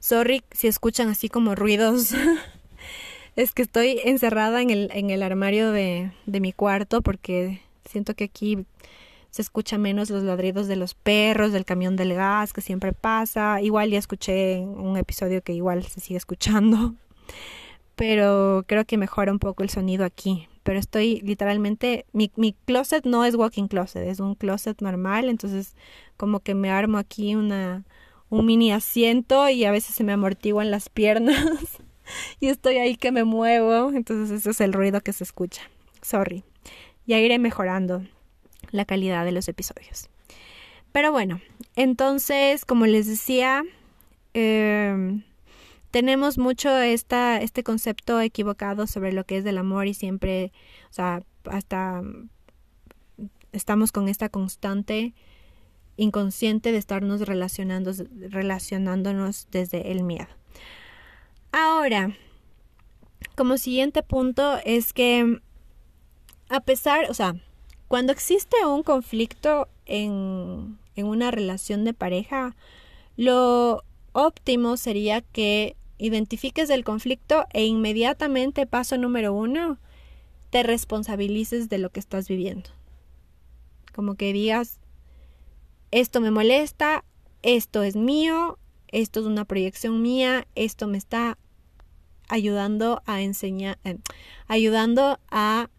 [0.00, 2.14] Sorry si escuchan así como ruidos.
[3.36, 8.14] es que estoy encerrada en el, en el armario de, de mi cuarto porque siento
[8.14, 8.66] que aquí
[9.34, 13.60] se escucha menos los ladridos de los perros, del camión del gas que siempre pasa.
[13.60, 16.94] Igual ya escuché un episodio que igual se sigue escuchando,
[17.96, 20.46] pero creo que mejora un poco el sonido aquí.
[20.62, 22.28] Pero estoy literalmente, mi,
[22.64, 25.74] closet no es walking closet, es un closet normal, entonces
[26.16, 27.82] como que me armo aquí una,
[28.30, 31.80] un mini asiento y a veces se me amortiguan las piernas
[32.38, 35.62] y estoy ahí que me muevo, entonces ese es el ruido que se escucha.
[36.02, 36.44] Sorry.
[37.04, 38.04] Ya iré mejorando
[38.74, 40.10] la calidad de los episodios.
[40.92, 41.40] Pero bueno,
[41.76, 43.62] entonces, como les decía,
[44.34, 45.22] em,
[45.92, 50.52] tenemos mucho esta, este concepto equivocado sobre lo que es del amor y siempre,
[50.90, 52.02] o sea, hasta
[53.52, 55.14] estamos con esta constante
[55.96, 57.92] inconsciente de estarnos relacionando,
[58.28, 60.26] relacionándonos desde el miedo.
[61.52, 62.16] Ahora,
[63.36, 65.40] como siguiente punto es que
[66.48, 67.36] a pesar, o sea,
[67.94, 72.56] cuando existe un conflicto en, en una relación de pareja,
[73.16, 79.78] lo óptimo sería que identifiques el conflicto e inmediatamente, paso número uno,
[80.50, 82.68] te responsabilices de lo que estás viviendo.
[83.94, 84.80] Como que digas,
[85.92, 87.04] esto me molesta,
[87.42, 91.38] esto es mío, esto es una proyección mía, esto me está
[92.28, 93.98] ayudando a enseñar, eh,
[94.48, 95.70] ayudando a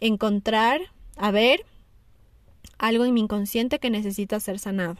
[0.00, 0.90] encontrar
[1.20, 1.66] a ver
[2.78, 4.96] algo en mi inconsciente que necesita ser sanado.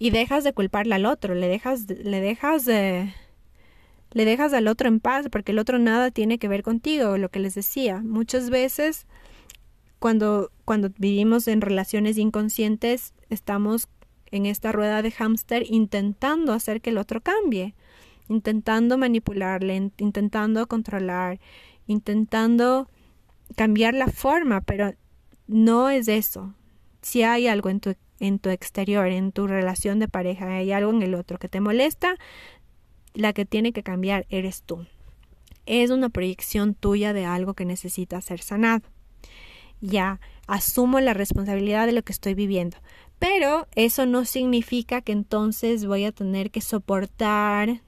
[0.00, 3.14] Y dejas de culparle al otro, le dejas, le dejas de,
[4.12, 7.28] le dejas al otro en paz porque el otro nada tiene que ver contigo, lo
[7.28, 8.00] que les decía.
[8.02, 9.06] Muchas veces
[10.00, 13.88] cuando, cuando vivimos en relaciones inconscientes estamos
[14.32, 17.74] en esta rueda de hámster intentando hacer que el otro cambie,
[18.28, 21.38] intentando manipularle, intentando controlar,
[21.86, 22.88] intentando
[23.56, 24.94] cambiar la forma, pero
[25.46, 26.54] no es eso.
[27.02, 30.90] Si hay algo en tu, en tu exterior, en tu relación de pareja, hay algo
[30.90, 32.16] en el otro que te molesta,
[33.14, 34.86] la que tiene que cambiar eres tú.
[35.66, 38.82] Es una proyección tuya de algo que necesita ser sanado.
[39.80, 42.78] Ya, asumo la responsabilidad de lo que estoy viviendo.
[43.18, 47.82] Pero eso no significa que entonces voy a tener que soportar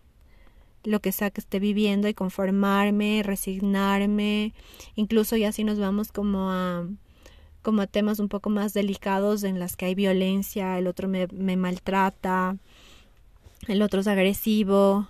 [0.85, 4.55] lo que sea que esté viviendo y conformarme, resignarme,
[4.95, 6.87] incluso ya si nos vamos como a
[7.63, 11.27] como a temas un poco más delicados en las que hay violencia, el otro me,
[11.27, 12.57] me maltrata,
[13.69, 15.09] el otro es agresivo.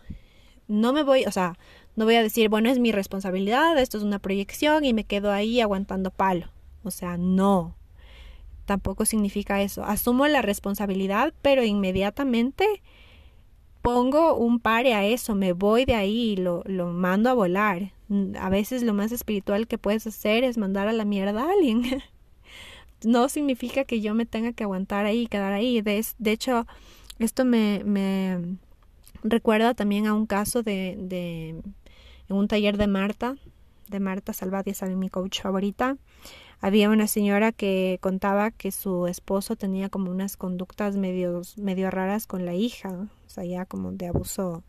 [0.66, 1.56] No me voy, o sea,
[1.96, 5.30] no voy a decir, bueno, es mi responsabilidad, esto es una proyección y me quedo
[5.32, 6.46] ahí aguantando palo.
[6.82, 7.76] O sea, no.
[8.66, 9.84] Tampoco significa eso.
[9.84, 12.82] Asumo la responsabilidad, pero inmediatamente
[13.82, 17.92] pongo un pare a eso, me voy de ahí y lo, lo mando a volar.
[18.38, 21.82] A veces lo más espiritual que puedes hacer es mandar a la mierda a alguien.
[23.04, 25.80] no significa que yo me tenga que aguantar ahí y quedar ahí.
[25.80, 26.66] De, de hecho,
[27.18, 28.56] esto me, me,
[29.22, 31.48] recuerda también a un caso de, de
[32.28, 33.36] en un taller de Marta,
[33.88, 35.96] de Marta Salvadia, sabe mi coach favorita.
[36.61, 42.26] Había una señora que contaba que su esposo tenía como unas conductas medio, medio raras
[42.26, 42.90] con la hija,
[43.26, 44.62] o sea, ya como de abuso,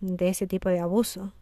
[0.00, 1.32] de ese tipo de abuso.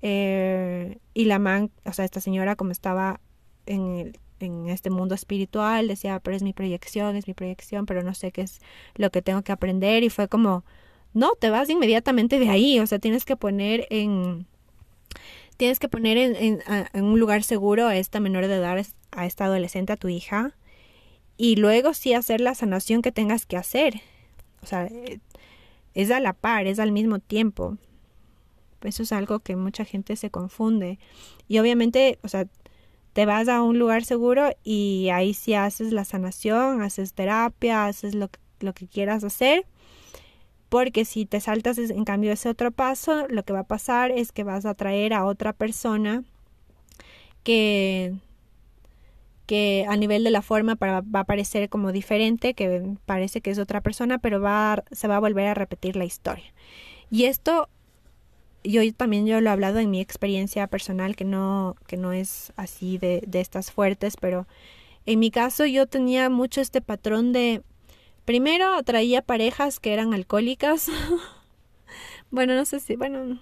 [0.00, 3.20] Eh, y la man, o sea, esta señora como estaba
[3.66, 8.14] en, en este mundo espiritual, decía, pero es mi proyección, es mi proyección, pero no
[8.14, 8.60] sé qué es
[8.94, 10.04] lo que tengo que aprender.
[10.04, 10.64] Y fue como,
[11.14, 14.46] no, te vas inmediatamente de ahí, o sea, tienes que poner en,
[15.62, 19.44] tienes que poner en, en, un lugar seguro a esta menor de edad, a esta
[19.44, 20.56] adolescente, a tu hija,
[21.36, 24.00] y luego sí hacer la sanación que tengas que hacer.
[24.60, 24.90] O sea,
[25.94, 27.78] es a la par, es al mismo tiempo.
[28.80, 30.98] Eso es algo que mucha gente se confunde.
[31.46, 32.48] Y obviamente, o sea,
[33.12, 38.16] te vas a un lugar seguro y ahí sí haces la sanación, haces terapia, haces
[38.16, 38.30] lo
[38.62, 39.64] lo que quieras hacer
[40.72, 44.32] porque si te saltas en cambio ese otro paso, lo que va a pasar es
[44.32, 46.24] que vas a traer a otra persona
[47.42, 48.14] que
[49.44, 53.58] que a nivel de la forma va a parecer como diferente, que parece que es
[53.58, 56.54] otra persona, pero va se va a volver a repetir la historia.
[57.10, 57.68] Y esto
[58.64, 62.54] yo también yo lo he hablado en mi experiencia personal que no que no es
[62.56, 64.46] así de, de estas fuertes, pero
[65.04, 67.62] en mi caso yo tenía mucho este patrón de
[68.24, 70.88] Primero atraía parejas que eran alcohólicas.
[72.30, 73.40] bueno, no sé si, bueno,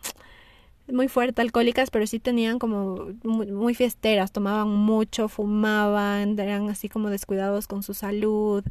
[0.93, 7.11] muy fuerte alcohólicas, pero sí tenían como muy, fiesteras, tomaban mucho, fumaban, eran así como
[7.11, 8.65] descuidados con su salud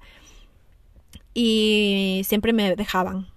[1.34, 3.28] y siempre me dejaban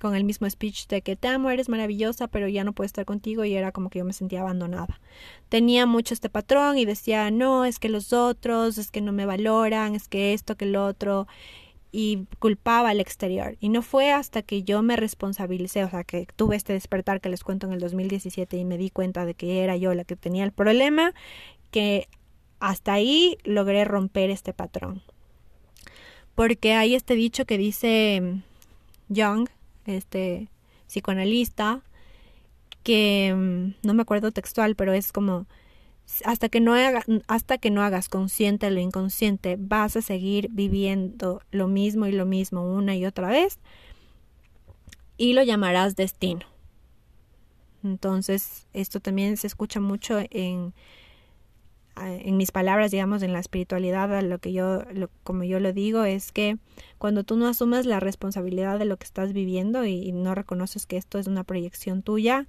[0.00, 3.06] con el mismo speech de que te amo, eres maravillosa, pero ya no puedo estar
[3.06, 5.00] contigo y era como que yo me sentía abandonada.
[5.48, 9.24] Tenía mucho este patrón y decía, no, es que los otros, es que no me
[9.24, 11.26] valoran, es que esto, que el otro
[11.96, 13.56] y culpaba al exterior.
[13.60, 17.28] Y no fue hasta que yo me responsabilicé, o sea, que tuve este despertar que
[17.28, 20.16] les cuento en el 2017 y me di cuenta de que era yo la que
[20.16, 21.14] tenía el problema,
[21.70, 22.08] que
[22.58, 25.02] hasta ahí logré romper este patrón.
[26.34, 28.42] Porque hay este dicho que dice
[29.08, 29.48] Young,
[29.86, 30.48] este
[30.88, 31.82] psicoanalista,
[32.82, 35.46] que mm, no me acuerdo textual, pero es como
[36.24, 41.42] hasta que no hagas, hasta que no hagas consciente lo inconsciente, vas a seguir viviendo
[41.50, 43.58] lo mismo y lo mismo una y otra vez
[45.16, 46.46] y lo llamarás destino.
[47.82, 50.72] Entonces, esto también se escucha mucho en,
[51.96, 54.82] en mis palabras, digamos, en la espiritualidad, lo que yo,
[55.22, 56.56] como yo lo digo, es que
[56.98, 60.96] cuando tú no asumes la responsabilidad de lo que estás viviendo y no reconoces que
[60.96, 62.46] esto es una proyección tuya,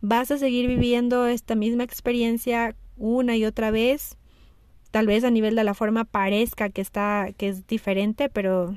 [0.00, 4.16] vas a seguir viviendo esta misma experiencia una y otra vez.
[4.90, 8.76] Tal vez a nivel de la forma parezca que está, que es diferente, pero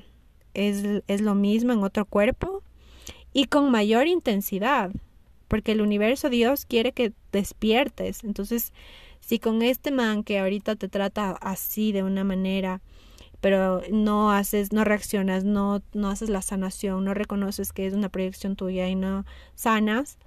[0.53, 2.63] es, es lo mismo en otro cuerpo
[3.33, 4.91] y con mayor intensidad,
[5.47, 8.23] porque el universo Dios quiere que despiertes.
[8.23, 8.73] Entonces,
[9.19, 12.81] si con este man que ahorita te trata así de una manera,
[13.41, 18.09] pero no haces, no reaccionas, no, no haces la sanación, no reconoces que es una
[18.09, 20.17] proyección tuya y no sanas,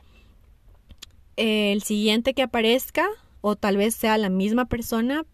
[1.36, 3.06] el siguiente que aparezca,
[3.40, 5.24] o tal vez sea la misma persona,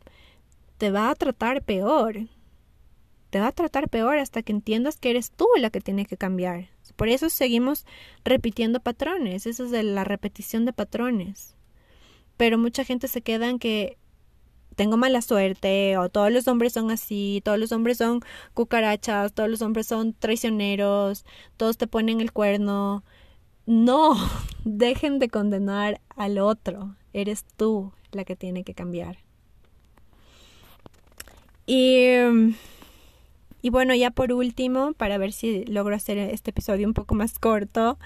[0.78, 2.28] te va a tratar peor.
[3.30, 6.16] Te va a tratar peor hasta que entiendas que eres tú la que tiene que
[6.16, 6.68] cambiar.
[6.96, 7.86] Por eso seguimos
[8.24, 11.56] repitiendo patrones, eso es de la repetición de patrones.
[12.36, 13.96] Pero mucha gente se queda en que
[14.74, 18.20] tengo mala suerte o todos los hombres son así, todos los hombres son
[18.54, 21.24] cucarachas, todos los hombres son traicioneros,
[21.56, 23.04] todos te ponen el cuerno.
[23.66, 24.16] No,
[24.64, 29.18] dejen de condenar al otro, eres tú la que tiene que cambiar.
[31.66, 32.06] Y,
[33.62, 37.38] y bueno, ya por último, para ver si logro hacer este episodio un poco más
[37.38, 37.98] corto,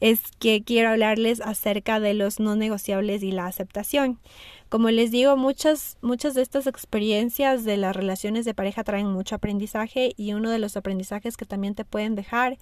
[0.00, 4.18] es que quiero hablarles acerca de los no negociables y la aceptación.
[4.68, 9.34] Como les digo, muchas, muchas de estas experiencias de las relaciones de pareja traen mucho
[9.34, 12.58] aprendizaje y uno de los aprendizajes que también te pueden dejar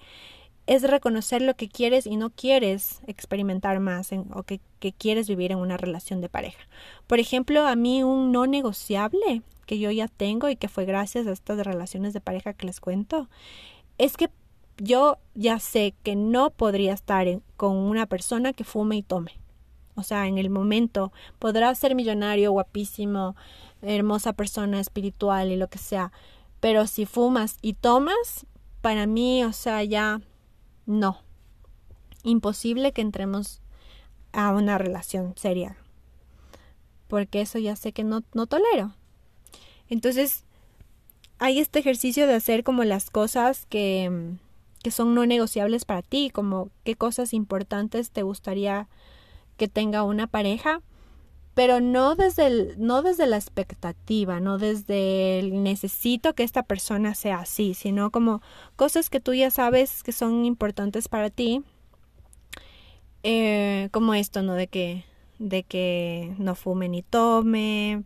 [0.67, 4.59] es reconocer lo que quieres y no quieres experimentar más o que,
[4.97, 6.59] quieres vivir en una relación de pareja.
[7.07, 11.25] Por ejemplo, a mí un no negociable que yo ya tengo y que fue gracias
[11.25, 13.29] a estas relaciones de pareja que les cuento,
[13.97, 14.29] es que
[14.77, 19.31] yo ya sé que no podría estar con una persona que fume y tome.
[19.95, 23.35] O sea, en el momento podrá ser millonario, guapísimo,
[23.81, 26.11] hermosa persona espiritual y lo que sea,
[26.59, 28.45] pero si fumas y tomas,
[28.81, 30.21] para mí, o sea, ya
[30.87, 31.21] no.
[32.23, 33.61] Imposible que entremos
[34.31, 35.77] a una relación seria.
[37.07, 38.93] Porque eso ya sé que no, no tolero.
[39.89, 40.43] Entonces,
[41.39, 44.33] hay este ejercicio de hacer como las cosas que,
[44.81, 48.87] que son no negociables para ti, como qué cosas importantes te gustaría
[49.57, 50.81] que tenga una pareja,
[51.57, 57.15] pero no desde el, no desde la expectativa, no desde el necesito que esta persona
[57.15, 58.43] sea así, sino como
[58.75, 61.63] cosas que tú ya sabes que son importantes para ti,
[63.23, 64.53] eh, como esto, ¿no?
[64.53, 65.03] De que,
[65.39, 68.03] de que no fume ni tome,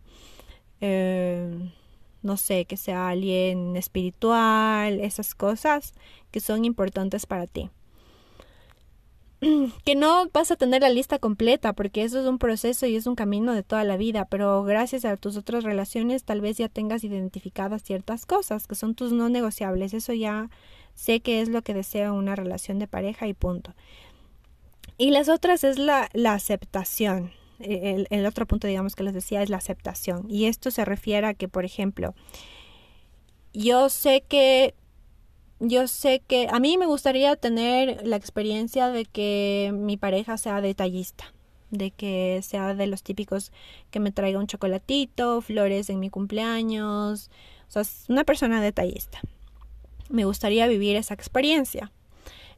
[0.80, 1.70] eh,
[2.22, 5.92] no sé, que sea alguien espiritual, esas cosas
[6.30, 7.68] que son importantes para ti.
[9.84, 13.06] Que no vas a tener la lista completa porque eso es un proceso y es
[13.06, 16.68] un camino de toda la vida, pero gracias a tus otras relaciones tal vez ya
[16.68, 19.94] tengas identificadas ciertas cosas que son tus no negociables.
[19.94, 20.48] Eso ya
[20.94, 23.74] sé que es lo que desea una relación de pareja y punto.
[24.96, 27.32] Y las otras es la, la aceptación
[27.62, 30.26] el, otro punto, digamos, que les decía es la aceptación.
[30.28, 32.14] Y esto se refiere a que, por ejemplo,
[33.52, 34.74] yo sé que
[35.64, 40.60] yo sé que a mí me gustaría tener la experiencia de que mi pareja sea
[40.60, 41.32] detallista,
[41.70, 43.52] de que sea de los típicos
[43.92, 47.30] que me traiga un chocolatito, flores en mi cumpleaños,
[47.68, 49.20] o sea, una persona detallista.
[50.08, 51.92] Me gustaría vivir esa experiencia.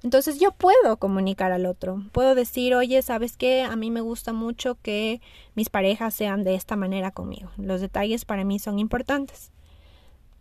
[0.02, 3.62] Entonces yo puedo comunicar al otro, puedo decir, oye, ¿sabes qué?
[3.62, 5.20] A mí me gusta mucho que
[5.54, 7.50] mis parejas sean de esta manera conmigo.
[7.58, 9.50] Los detalles para mí son importantes.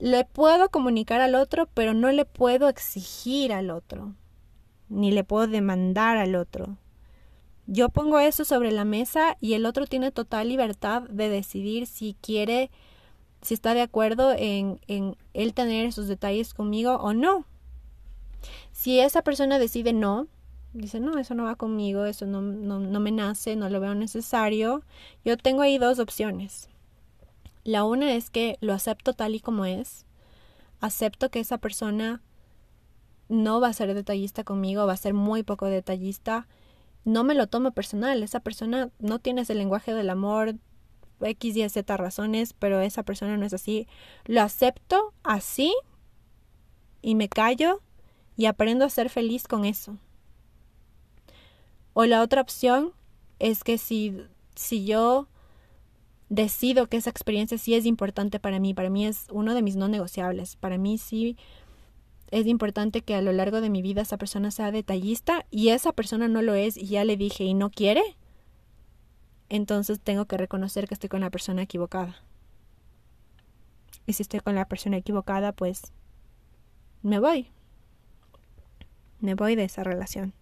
[0.03, 4.13] Le puedo comunicar al otro, pero no le puedo exigir al otro,
[4.89, 6.75] ni le puedo demandar al otro.
[7.67, 12.17] Yo pongo eso sobre la mesa y el otro tiene total libertad de decidir si
[12.19, 12.69] quiere,
[13.41, 17.45] si está de acuerdo en, en él tener esos detalles conmigo o no.
[18.73, 20.27] Si esa persona decide no,
[20.73, 23.95] dice, no, eso no va conmigo, eso no, no, no me nace, no lo veo
[23.95, 24.83] necesario,
[25.23, 26.67] yo tengo ahí dos opciones.
[27.63, 30.05] La una es que lo acepto tal y como es,
[30.81, 32.21] acepto que esa persona
[33.29, 36.47] no va a ser detallista conmigo, va a ser muy poco detallista,
[37.05, 40.55] no me lo tomo personal, esa persona no tiene ese lenguaje del amor,
[41.21, 43.87] X y Z razones, pero esa persona no es así,
[44.25, 45.73] lo acepto así
[47.01, 47.81] y me callo
[48.35, 49.97] y aprendo a ser feliz con eso.
[51.93, 52.91] O la otra opción
[53.39, 54.17] es que si,
[54.55, 55.27] si yo
[56.29, 59.75] decido que esa experiencia sí es importante para mí, para mí es uno de mis
[59.75, 61.37] no negociables, para mí sí
[62.31, 65.91] es importante que a lo largo de mi vida esa persona sea detallista y esa
[65.91, 68.01] persona no lo es y ya le dije y no quiere,
[69.49, 72.15] entonces tengo que reconocer que estoy con la persona equivocada.
[74.05, 75.93] Y si estoy con la persona equivocada, pues
[77.03, 77.49] me voy
[79.23, 80.33] me voy de esa relación.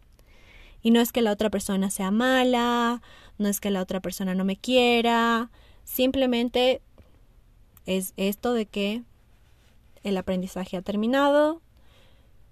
[0.82, 3.01] Y no es que la otra persona sea mala,
[3.38, 5.51] no es que la otra persona no me quiera,
[5.92, 6.82] simplemente
[7.86, 9.04] es esto de que
[10.04, 11.62] el aprendizaje ha terminado,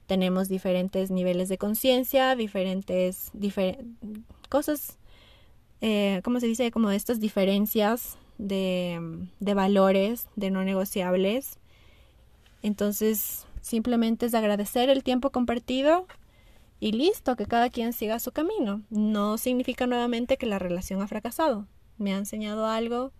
[0.08, 3.32] tenemos diferentes niveles de conciencia, diferentes
[4.50, 4.98] cosas,
[5.82, 6.72] eh, ¿cómo se dice?
[6.72, 9.00] Como estas diferencias de,
[9.40, 11.60] de valores, de no negociables.
[12.62, 16.08] Entonces, simplemente es agradecer el tiempo compartido
[16.82, 18.82] y listo, que cada quien siga su camino.
[18.90, 21.68] No significa nuevamente que la relación ha fracasado.
[21.98, 23.14] Me ha enseñado algo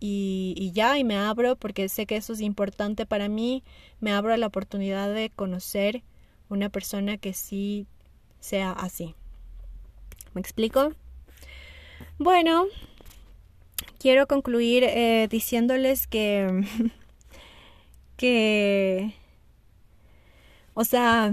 [0.00, 3.62] y, ya, y me abro porque sé que eso es importante para mí.
[4.00, 6.02] Me abro a la oportunidad de conocer
[6.48, 7.86] una persona que sí
[8.40, 9.14] sea así.
[10.34, 10.92] ¿Me explico?
[12.18, 12.66] Bueno,
[13.98, 16.64] quiero concluir eh, diciéndoles que,
[18.16, 19.14] que,
[20.74, 21.32] o sea,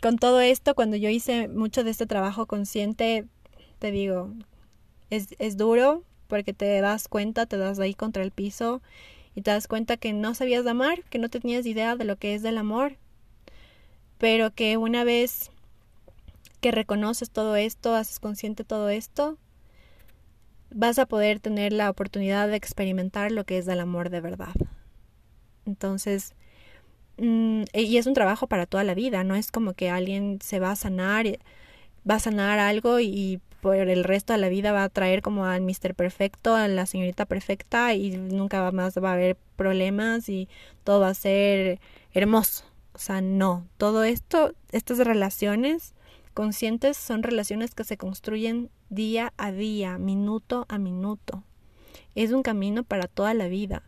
[0.00, 3.26] con todo esto, cuando yo hice mucho de este trabajo consciente,
[3.78, 4.32] te digo,
[5.10, 8.80] es, es duro porque te das cuenta, te das ahí contra el piso
[9.34, 12.16] y te das cuenta que no sabías de amar, que no tenías idea de lo
[12.16, 12.96] que es del amor,
[14.18, 15.50] pero que una vez
[16.60, 19.38] que reconoces todo esto, haces consciente todo esto,
[20.70, 24.54] vas a poder tener la oportunidad de experimentar lo que es del amor de verdad.
[25.66, 26.34] Entonces,
[27.18, 30.60] mm, y es un trabajo para toda la vida, no es como que alguien se
[30.60, 31.26] va a sanar,
[32.08, 35.44] va a sanar algo y por el resto de la vida va a traer como
[35.44, 40.48] al Mister Perfecto, a la señorita perfecta y nunca más va a haber problemas y
[40.84, 41.80] todo va a ser
[42.12, 42.64] hermoso.
[42.94, 45.94] O sea, no, todo esto, estas relaciones
[46.34, 51.42] conscientes son relaciones que se construyen día a día, minuto a minuto.
[52.14, 53.82] Es un camino para toda la vida.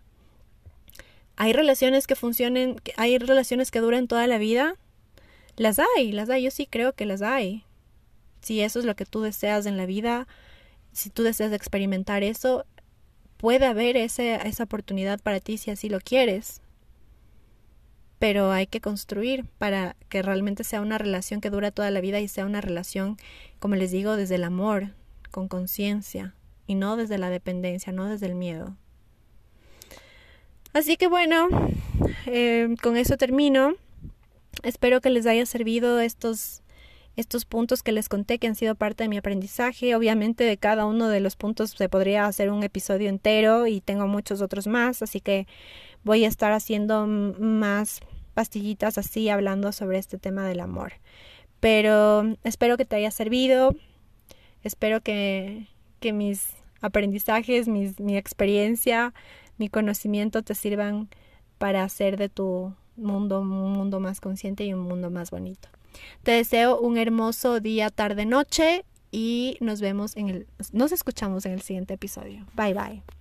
[1.37, 4.75] Hay relaciones que funcionen, hay relaciones que duren toda la vida.
[5.57, 7.65] Las hay, las hay, yo sí creo que las hay.
[8.41, 10.27] Si eso es lo que tú deseas en la vida,
[10.93, 12.65] si tú deseas experimentar eso,
[13.37, 16.61] puede haber ese, esa oportunidad para ti si así lo quieres
[18.21, 22.21] pero hay que construir para que realmente sea una relación que dura toda la vida
[22.21, 23.17] y sea una relación,
[23.59, 24.91] como les digo, desde el amor,
[25.31, 26.35] con conciencia
[26.67, 28.77] y no desde la dependencia, no desde el miedo.
[30.75, 31.49] Así que bueno,
[32.27, 33.73] eh, con eso termino.
[34.63, 36.61] Espero que les haya servido estos,
[37.17, 39.95] estos puntos que les conté que han sido parte de mi aprendizaje.
[39.95, 44.07] Obviamente de cada uno de los puntos se podría hacer un episodio entero y tengo
[44.07, 45.47] muchos otros más, así que
[46.05, 48.01] voy a estar haciendo más
[48.35, 50.95] pastillitas así hablando sobre este tema del amor.
[51.61, 53.75] Pero espero que te haya servido,
[54.63, 55.67] espero que,
[56.01, 59.13] que mis aprendizajes, mi experiencia,
[59.59, 61.11] mi conocimiento te sirvan
[61.59, 65.69] para hacer de tu mundo un mundo más consciente y un mundo más bonito.
[66.23, 71.53] Te deseo un hermoso día, tarde, noche y nos vemos en el, nos escuchamos en
[71.53, 72.47] el siguiente episodio.
[72.55, 73.20] Bye bye.